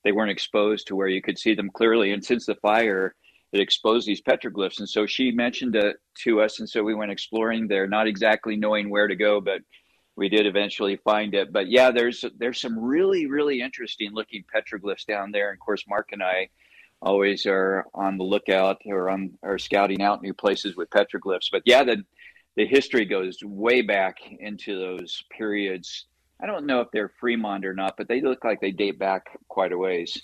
they 0.03 0.11
weren't 0.11 0.31
exposed 0.31 0.87
to 0.87 0.95
where 0.95 1.07
you 1.07 1.21
could 1.21 1.37
see 1.37 1.53
them 1.53 1.69
clearly. 1.69 2.11
And 2.11 2.23
since 2.23 2.45
the 2.45 2.55
fire, 2.55 3.15
it 3.51 3.59
exposed 3.59 4.07
these 4.07 4.21
petroglyphs. 4.21 4.79
And 4.79 4.89
so 4.89 5.05
she 5.05 5.31
mentioned 5.31 5.75
it 5.75 5.97
to 6.23 6.41
us, 6.41 6.59
and 6.59 6.69
so 6.69 6.83
we 6.83 6.95
went 6.95 7.11
exploring 7.11 7.67
there, 7.67 7.87
not 7.87 8.07
exactly 8.07 8.55
knowing 8.55 8.89
where 8.89 9.07
to 9.07 9.15
go, 9.15 9.41
but 9.41 9.61
we 10.15 10.29
did 10.29 10.45
eventually 10.45 10.97
find 10.97 11.33
it. 11.33 11.51
But 11.51 11.69
yeah, 11.69 11.91
there's 11.91 12.25
there's 12.37 12.59
some 12.59 12.77
really 12.77 13.25
really 13.25 13.61
interesting 13.61 14.11
looking 14.13 14.43
petroglyphs 14.53 15.05
down 15.05 15.31
there. 15.31 15.49
And 15.49 15.55
of 15.55 15.65
course, 15.65 15.85
Mark 15.87 16.09
and 16.11 16.21
I 16.21 16.49
always 17.01 17.45
are 17.45 17.85
on 17.93 18.17
the 18.17 18.23
lookout 18.23 18.81
or 18.85 19.09
on 19.09 19.31
or 19.41 19.57
scouting 19.57 20.01
out 20.01 20.21
new 20.21 20.33
places 20.33 20.75
with 20.75 20.89
petroglyphs. 20.89 21.49
But 21.51 21.63
yeah, 21.65 21.83
the 21.83 22.03
the 22.55 22.67
history 22.67 23.05
goes 23.05 23.39
way 23.41 23.81
back 23.81 24.17
into 24.39 24.77
those 24.77 25.23
periods. 25.35 26.05
I 26.41 26.45
don't 26.45 26.65
know 26.65 26.79
if 26.79 26.87
they're 26.91 27.11
Fremont 27.19 27.65
or 27.65 27.73
not, 27.73 27.95
but 27.97 28.07
they 28.07 28.21
look 28.21 28.45
like 28.45 28.61
they 28.61 28.71
date 28.71 28.97
back 28.97 29.37
quite 29.49 29.73
a 29.73 29.77
ways. 29.77 30.21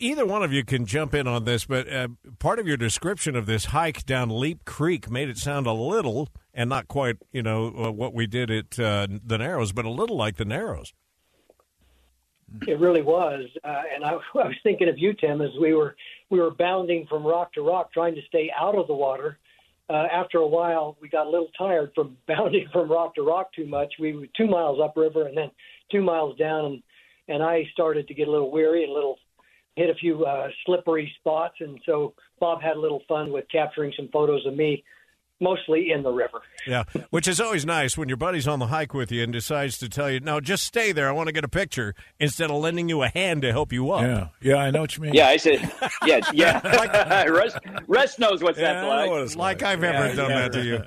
Either 0.00 0.26
one 0.26 0.42
of 0.42 0.52
you 0.52 0.64
can 0.64 0.84
jump 0.84 1.14
in 1.14 1.28
on 1.28 1.44
this, 1.44 1.64
but 1.64 1.90
uh, 1.92 2.08
part 2.40 2.58
of 2.58 2.66
your 2.66 2.76
description 2.76 3.36
of 3.36 3.46
this 3.46 3.66
hike 3.66 4.04
down 4.04 4.30
Leap 4.30 4.64
Creek 4.64 5.08
made 5.08 5.28
it 5.28 5.38
sound 5.38 5.66
a 5.66 5.72
little, 5.72 6.28
and 6.52 6.68
not 6.68 6.88
quite, 6.88 7.16
you 7.30 7.42
know, 7.42 7.68
uh, 7.68 7.92
what 7.92 8.14
we 8.14 8.26
did 8.26 8.50
at 8.50 8.78
uh, 8.80 9.06
the 9.24 9.38
Narrows, 9.38 9.72
but 9.72 9.84
a 9.84 9.90
little 9.90 10.16
like 10.16 10.36
the 10.36 10.44
Narrows. 10.44 10.92
It 12.66 12.80
really 12.80 13.02
was, 13.02 13.44
uh, 13.62 13.82
and 13.94 14.04
I, 14.04 14.12
I 14.34 14.48
was 14.48 14.56
thinking 14.64 14.88
of 14.88 14.98
you, 14.98 15.12
Tim, 15.14 15.40
as 15.40 15.50
we 15.60 15.74
were 15.74 15.94
we 16.30 16.40
were 16.40 16.50
bounding 16.50 17.06
from 17.06 17.24
rock 17.24 17.52
to 17.54 17.62
rock, 17.62 17.92
trying 17.92 18.14
to 18.16 18.22
stay 18.26 18.50
out 18.58 18.74
of 18.74 18.86
the 18.86 18.94
water. 18.94 19.38
Uh, 19.90 20.06
after 20.12 20.38
a 20.38 20.46
while, 20.46 20.96
we 21.00 21.08
got 21.08 21.26
a 21.26 21.30
little 21.30 21.50
tired 21.56 21.92
from 21.94 22.16
bounding 22.28 22.66
from 22.72 22.90
rock 22.90 23.14
to 23.14 23.22
rock 23.22 23.52
too 23.54 23.66
much. 23.66 23.94
We 23.98 24.14
were 24.14 24.26
two 24.36 24.46
miles 24.46 24.80
upriver 24.82 25.26
and 25.26 25.36
then 25.36 25.50
two 25.90 26.02
miles 26.02 26.36
down, 26.38 26.64
and 26.66 26.82
and 27.30 27.42
I 27.42 27.64
started 27.72 28.08
to 28.08 28.14
get 28.14 28.28
a 28.28 28.30
little 28.30 28.50
weary 28.50 28.84
and 28.84 28.90
a 28.90 28.94
little 28.94 29.18
hit 29.76 29.90
a 29.90 29.94
few 29.94 30.24
uh, 30.24 30.48
slippery 30.64 31.12
spots, 31.20 31.56
and 31.60 31.78
so 31.86 32.14
Bob 32.40 32.60
had 32.60 32.76
a 32.76 32.80
little 32.80 33.02
fun 33.06 33.30
with 33.30 33.44
capturing 33.52 33.92
some 33.96 34.08
photos 34.12 34.44
of 34.46 34.54
me, 34.54 34.82
mostly 35.40 35.90
in 35.90 36.02
the 36.02 36.10
river. 36.10 36.40
Yeah, 36.66 36.84
which 37.10 37.28
is 37.28 37.40
always 37.40 37.64
nice 37.64 37.96
when 37.96 38.08
your 38.08 38.16
buddy's 38.16 38.46
on 38.48 38.58
the 38.58 38.66
hike 38.66 38.94
with 38.94 39.10
you 39.12 39.22
and 39.22 39.32
decides 39.32 39.78
to 39.78 39.88
tell 39.88 40.10
you, 40.10 40.20
"No, 40.20 40.40
just 40.40 40.64
stay 40.64 40.92
there. 40.92 41.08
I 41.08 41.12
want 41.12 41.28
to 41.28 41.32
get 41.32 41.44
a 41.44 41.48
picture," 41.48 41.94
instead 42.20 42.50
of 42.50 42.56
lending 42.56 42.88
you 42.88 43.02
a 43.02 43.08
hand 43.08 43.42
to 43.42 43.52
help 43.52 43.72
you 43.72 43.90
up. 43.90 44.02
Yeah, 44.02 44.28
yeah, 44.40 44.56
I 44.56 44.70
know 44.70 44.80
what 44.82 44.96
you 44.96 45.02
mean. 45.02 45.14
Yeah, 45.14 45.28
I 45.28 45.36
said, 45.36 45.70
yeah, 46.04 46.20
yeah. 46.32 47.24
Russ, 47.28 47.56
Russ 47.86 48.18
knows 48.18 48.42
what's 48.42 48.58
Yeah, 48.58 48.74
that's 48.74 48.84
I 48.84 48.88
like. 49.02 49.10
what 49.10 49.22
it's 49.22 49.36
like 49.36 49.62
I've 49.62 49.82
ever 49.82 50.14
done 50.14 50.30
that 50.30 50.52
to 50.52 50.64
you. 50.64 50.82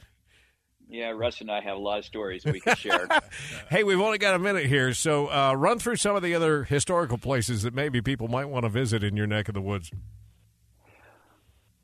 Yeah, 0.90 1.12
Russ 1.12 1.40
and 1.40 1.50
I 1.50 1.62
have 1.62 1.78
a 1.78 1.80
lot 1.80 2.00
of 2.00 2.06
stories 2.06 2.44
we 2.44 2.60
can 2.60 2.76
share. 2.76 3.08
Hey, 3.70 3.86
we've 3.86 4.02
only 4.02 4.18
got 4.18 4.36
a 4.36 4.40
minute 4.40 4.66
here, 4.66 4.94
so 4.94 5.28
uh, 5.32 5.54
run 5.54 5.80
through 5.80 5.96
some 5.96 6.18
of 6.18 6.22
the 6.22 6.36
other 6.36 6.66
historical 6.66 7.18
places 7.18 7.64
that 7.64 7.74
maybe 7.74 8.02
people 8.02 8.28
might 8.28 8.46
want 8.50 8.64
to 8.64 8.70
visit 8.70 9.02
in 9.02 9.16
your 9.16 9.26
neck 9.28 9.48
of 9.48 9.54
the 9.54 9.62
woods. 9.62 9.90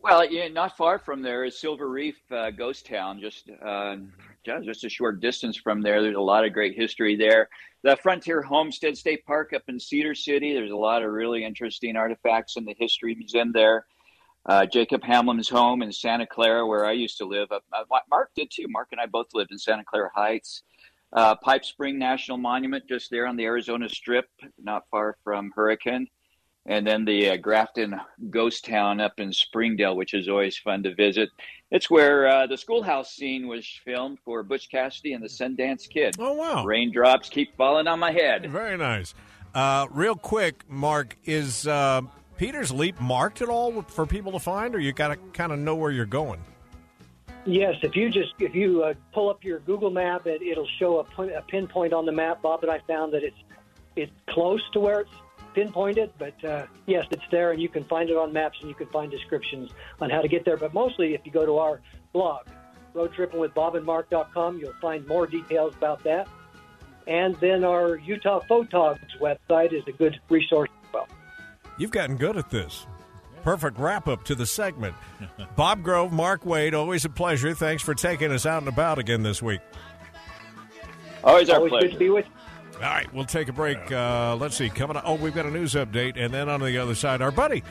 Well, 0.07 0.23
yeah, 0.31 0.47
not 0.47 0.77
far 0.77 0.99
from 0.99 1.21
there 1.21 1.43
is 1.43 1.59
Silver 1.59 1.89
Reef 1.89 2.15
uh, 2.31 2.49
Ghost 2.51 2.85
Town, 2.85 3.19
just 3.19 3.49
uh, 3.61 3.97
just 4.45 4.85
a 4.85 4.89
short 4.89 5.19
distance 5.19 5.57
from 5.57 5.81
there. 5.81 6.01
There's 6.01 6.15
a 6.15 6.21
lot 6.21 6.45
of 6.45 6.53
great 6.53 6.77
history 6.77 7.17
there. 7.17 7.49
The 7.83 7.97
Frontier 7.97 8.41
Homestead 8.41 8.97
State 8.97 9.25
Park 9.25 9.51
up 9.51 9.63
in 9.67 9.77
Cedar 9.77 10.15
City. 10.15 10.53
There's 10.53 10.71
a 10.71 10.77
lot 10.77 11.03
of 11.03 11.11
really 11.11 11.43
interesting 11.43 11.97
artifacts 11.97 12.55
in 12.55 12.63
the 12.63 12.73
history 12.79 13.15
museum 13.15 13.51
there. 13.51 13.85
Uh, 14.45 14.65
Jacob 14.65 15.03
Hamblin's 15.03 15.49
home 15.49 15.81
in 15.81 15.91
Santa 15.91 16.25
Clara, 16.25 16.65
where 16.65 16.85
I 16.85 16.93
used 16.93 17.17
to 17.17 17.25
live. 17.25 17.51
Uh, 17.51 17.59
Mark 18.09 18.29
did 18.33 18.49
too. 18.49 18.67
Mark 18.69 18.87
and 18.93 19.01
I 19.01 19.07
both 19.07 19.27
lived 19.33 19.51
in 19.51 19.57
Santa 19.59 19.83
Clara 19.83 20.09
Heights. 20.15 20.63
Uh, 21.11 21.35
Pipe 21.35 21.65
Spring 21.65 21.99
National 21.99 22.37
Monument, 22.37 22.85
just 22.87 23.11
there 23.11 23.27
on 23.27 23.35
the 23.35 23.43
Arizona 23.43 23.89
Strip, 23.89 24.29
not 24.57 24.83
far 24.89 25.17
from 25.25 25.51
Hurricane 25.53 26.07
and 26.67 26.85
then 26.85 27.05
the 27.05 27.31
uh, 27.31 27.37
Grafton 27.37 27.99
Ghost 28.29 28.65
Town 28.65 28.99
up 28.99 29.19
in 29.19 29.31
Springdale, 29.31 29.95
which 29.95 30.13
is 30.13 30.27
always 30.27 30.57
fun 30.57 30.83
to 30.83 30.93
visit. 30.93 31.29
It's 31.71 31.89
where 31.89 32.27
uh, 32.27 32.47
the 32.47 32.57
schoolhouse 32.57 33.13
scene 33.13 33.47
was 33.47 33.67
filmed 33.83 34.19
for 34.23 34.43
Butch 34.43 34.69
Cassidy 34.69 35.13
and 35.13 35.23
the 35.23 35.29
Sundance 35.29 35.89
Kid. 35.89 36.15
Oh 36.19 36.33
wow! 36.33 36.65
Raindrops 36.65 37.29
keep 37.29 37.55
falling 37.57 37.87
on 37.87 37.99
my 37.99 38.11
head. 38.11 38.49
Very 38.49 38.77
nice. 38.77 39.13
Uh, 39.53 39.87
real 39.91 40.15
quick, 40.15 40.63
Mark, 40.69 41.17
is 41.25 41.67
uh, 41.67 42.01
Peter's 42.37 42.71
Leap 42.71 42.99
marked 43.01 43.41
at 43.41 43.49
all 43.49 43.81
for 43.83 44.05
people 44.05 44.31
to 44.33 44.39
find, 44.39 44.75
or 44.75 44.79
you 44.79 44.93
got 44.93 45.07
to 45.07 45.15
kind 45.33 45.51
of 45.51 45.59
know 45.59 45.75
where 45.75 45.91
you're 45.91 46.05
going? 46.05 46.39
Yes, 47.45 47.75
if 47.81 47.95
you 47.95 48.09
just 48.09 48.33
if 48.39 48.53
you 48.53 48.83
uh, 48.83 48.93
pull 49.13 49.29
up 49.29 49.43
your 49.43 49.59
Google 49.59 49.89
map, 49.89 50.27
it, 50.27 50.41
it'll 50.41 50.67
show 50.79 50.99
a, 50.99 51.03
pin- 51.05 51.33
a 51.33 51.41
pinpoint 51.41 51.93
on 51.93 52.05
the 52.05 52.11
map. 52.11 52.41
Bob 52.41 52.61
and 52.63 52.71
I 52.71 52.79
found 52.87 53.13
that 53.13 53.23
it's 53.23 53.37
it's 53.95 54.11
close 54.29 54.61
to 54.73 54.79
where 54.79 55.01
it's 55.01 55.11
pinpointed, 55.57 56.11
but 56.19 56.45
uh, 56.45 56.67
yes, 56.85 57.05
it's 57.09 57.23
there, 57.31 57.51
and 57.51 57.59
you 57.59 57.67
can 57.67 57.83
find 57.85 58.11
it 58.11 58.15
on 58.15 58.31
maps, 58.31 58.59
and 58.59 58.69
you 58.69 58.75
can 58.75 58.85
find 58.87 59.09
descriptions 59.09 59.71
on 59.99 60.11
how 60.11 60.21
to 60.21 60.27
get 60.27 60.45
there. 60.45 60.55
But 60.55 60.71
mostly, 60.71 61.15
if 61.15 61.21
you 61.25 61.31
go 61.31 61.47
to 61.47 61.57
our 61.57 61.81
blog, 62.13 62.45
roadtrippingwithbobandmark.com, 62.93 64.59
you'll 64.59 64.73
find 64.79 65.07
more 65.07 65.25
details 65.25 65.73
about 65.75 66.03
that. 66.03 66.27
And 67.07 67.35
then 67.37 67.63
our 67.63 67.95
Utah 67.95 68.41
Photogs 68.47 68.99
website 69.19 69.73
is 69.73 69.83
a 69.87 69.91
good 69.93 70.19
resource 70.29 70.69
as 70.85 70.93
well. 70.93 71.07
You've 71.79 71.91
gotten 71.91 72.17
good 72.17 72.37
at 72.37 72.51
this. 72.51 72.85
Perfect 73.41 73.79
wrap 73.79 74.07
up 74.07 74.25
to 74.25 74.35
the 74.35 74.45
segment. 74.45 74.93
Bob 75.55 75.81
Grove, 75.81 76.11
Mark 76.11 76.45
Wade, 76.45 76.75
always 76.75 77.03
a 77.03 77.09
pleasure. 77.09 77.55
Thanks 77.55 77.81
for 77.81 77.95
taking 77.95 78.31
us 78.31 78.45
out 78.45 78.59
and 78.61 78.67
about 78.67 78.99
again 78.99 79.23
this 79.23 79.41
week. 79.41 79.61
Always 81.23 81.49
our 81.49 81.55
Always 81.57 81.71
pleasure. 81.71 81.87
good 81.87 81.93
to 81.93 81.99
be 81.99 82.09
with 82.11 82.25
you. 82.25 82.31
All 82.77 82.83
right, 82.83 83.11
we'll 83.13 83.25
take 83.25 83.47
a 83.49 83.53
break. 83.53 83.91
Uh, 83.91 84.35
let's 84.39 84.55
see. 84.55 84.69
Coming 84.69 84.97
up, 84.97 85.03
oh, 85.05 85.15
we've 85.15 85.33
got 85.33 85.45
a 85.47 85.51
news 85.51 85.73
update, 85.73 86.13
and 86.15 86.31
then 86.33 86.47
on 86.47 86.59
the 86.61 86.77
other 86.77 86.93
side, 86.95 87.21
our 87.23 87.31
buddy 87.31 87.63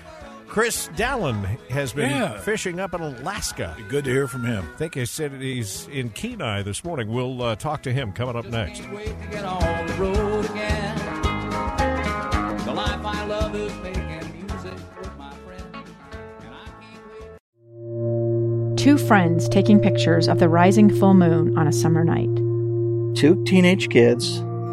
Chris 0.48 0.88
Dallin 0.96 1.44
has 1.70 1.92
been 1.92 2.10
Yeah. 2.10 2.38
fishing 2.40 2.78
up 2.80 2.92
in 2.94 3.00
Alaska. 3.00 3.76
Good 3.88 4.04
to 4.04 4.10
hear 4.10 4.26
from 4.28 4.44
him. 4.44 4.64
I 4.74 4.76
think 4.78 4.94
he 4.94 5.04
said 5.06 5.32
he's 5.32 5.86
in 5.88 6.10
Kenai 6.10 6.62
this 6.62 6.84
morning. 6.84 7.08
We'll 7.12 7.40
uh, 7.42 7.56
talk 7.56 7.82
to 7.82 7.92
him 7.92 8.12
coming 8.12 8.36
up 8.36 8.46
next. 8.46 8.80
Can't 8.80 8.94
wait 8.94 9.20
to 9.22 9.28
get 9.28 9.44
on 9.44 9.86
the 9.86 9.94
road 9.94 10.44
again. 10.50 10.96
The 12.64 12.72
life 12.72 13.04
I 13.04 13.26
love 13.26 13.54
is 13.54 13.72
making 13.82 14.46
music 14.46 14.74
with 15.00 15.16
my 15.18 15.32
friends. 15.46 15.64
And 16.40 16.54
I 16.54 16.66
can't 16.80 18.70
wait. 18.70 18.76
Two 18.78 18.98
friends 18.98 19.48
taking 19.48 19.80
pictures 19.80 20.26
of 20.28 20.38
the 20.40 20.48
rising 20.48 20.90
full 20.96 21.14
moon 21.14 21.56
on 21.58 21.66
a 21.68 21.72
summer 21.72 22.02
night. 22.04 22.34
Two 23.16 23.42
teenage 23.44 23.88
kids 23.88 24.42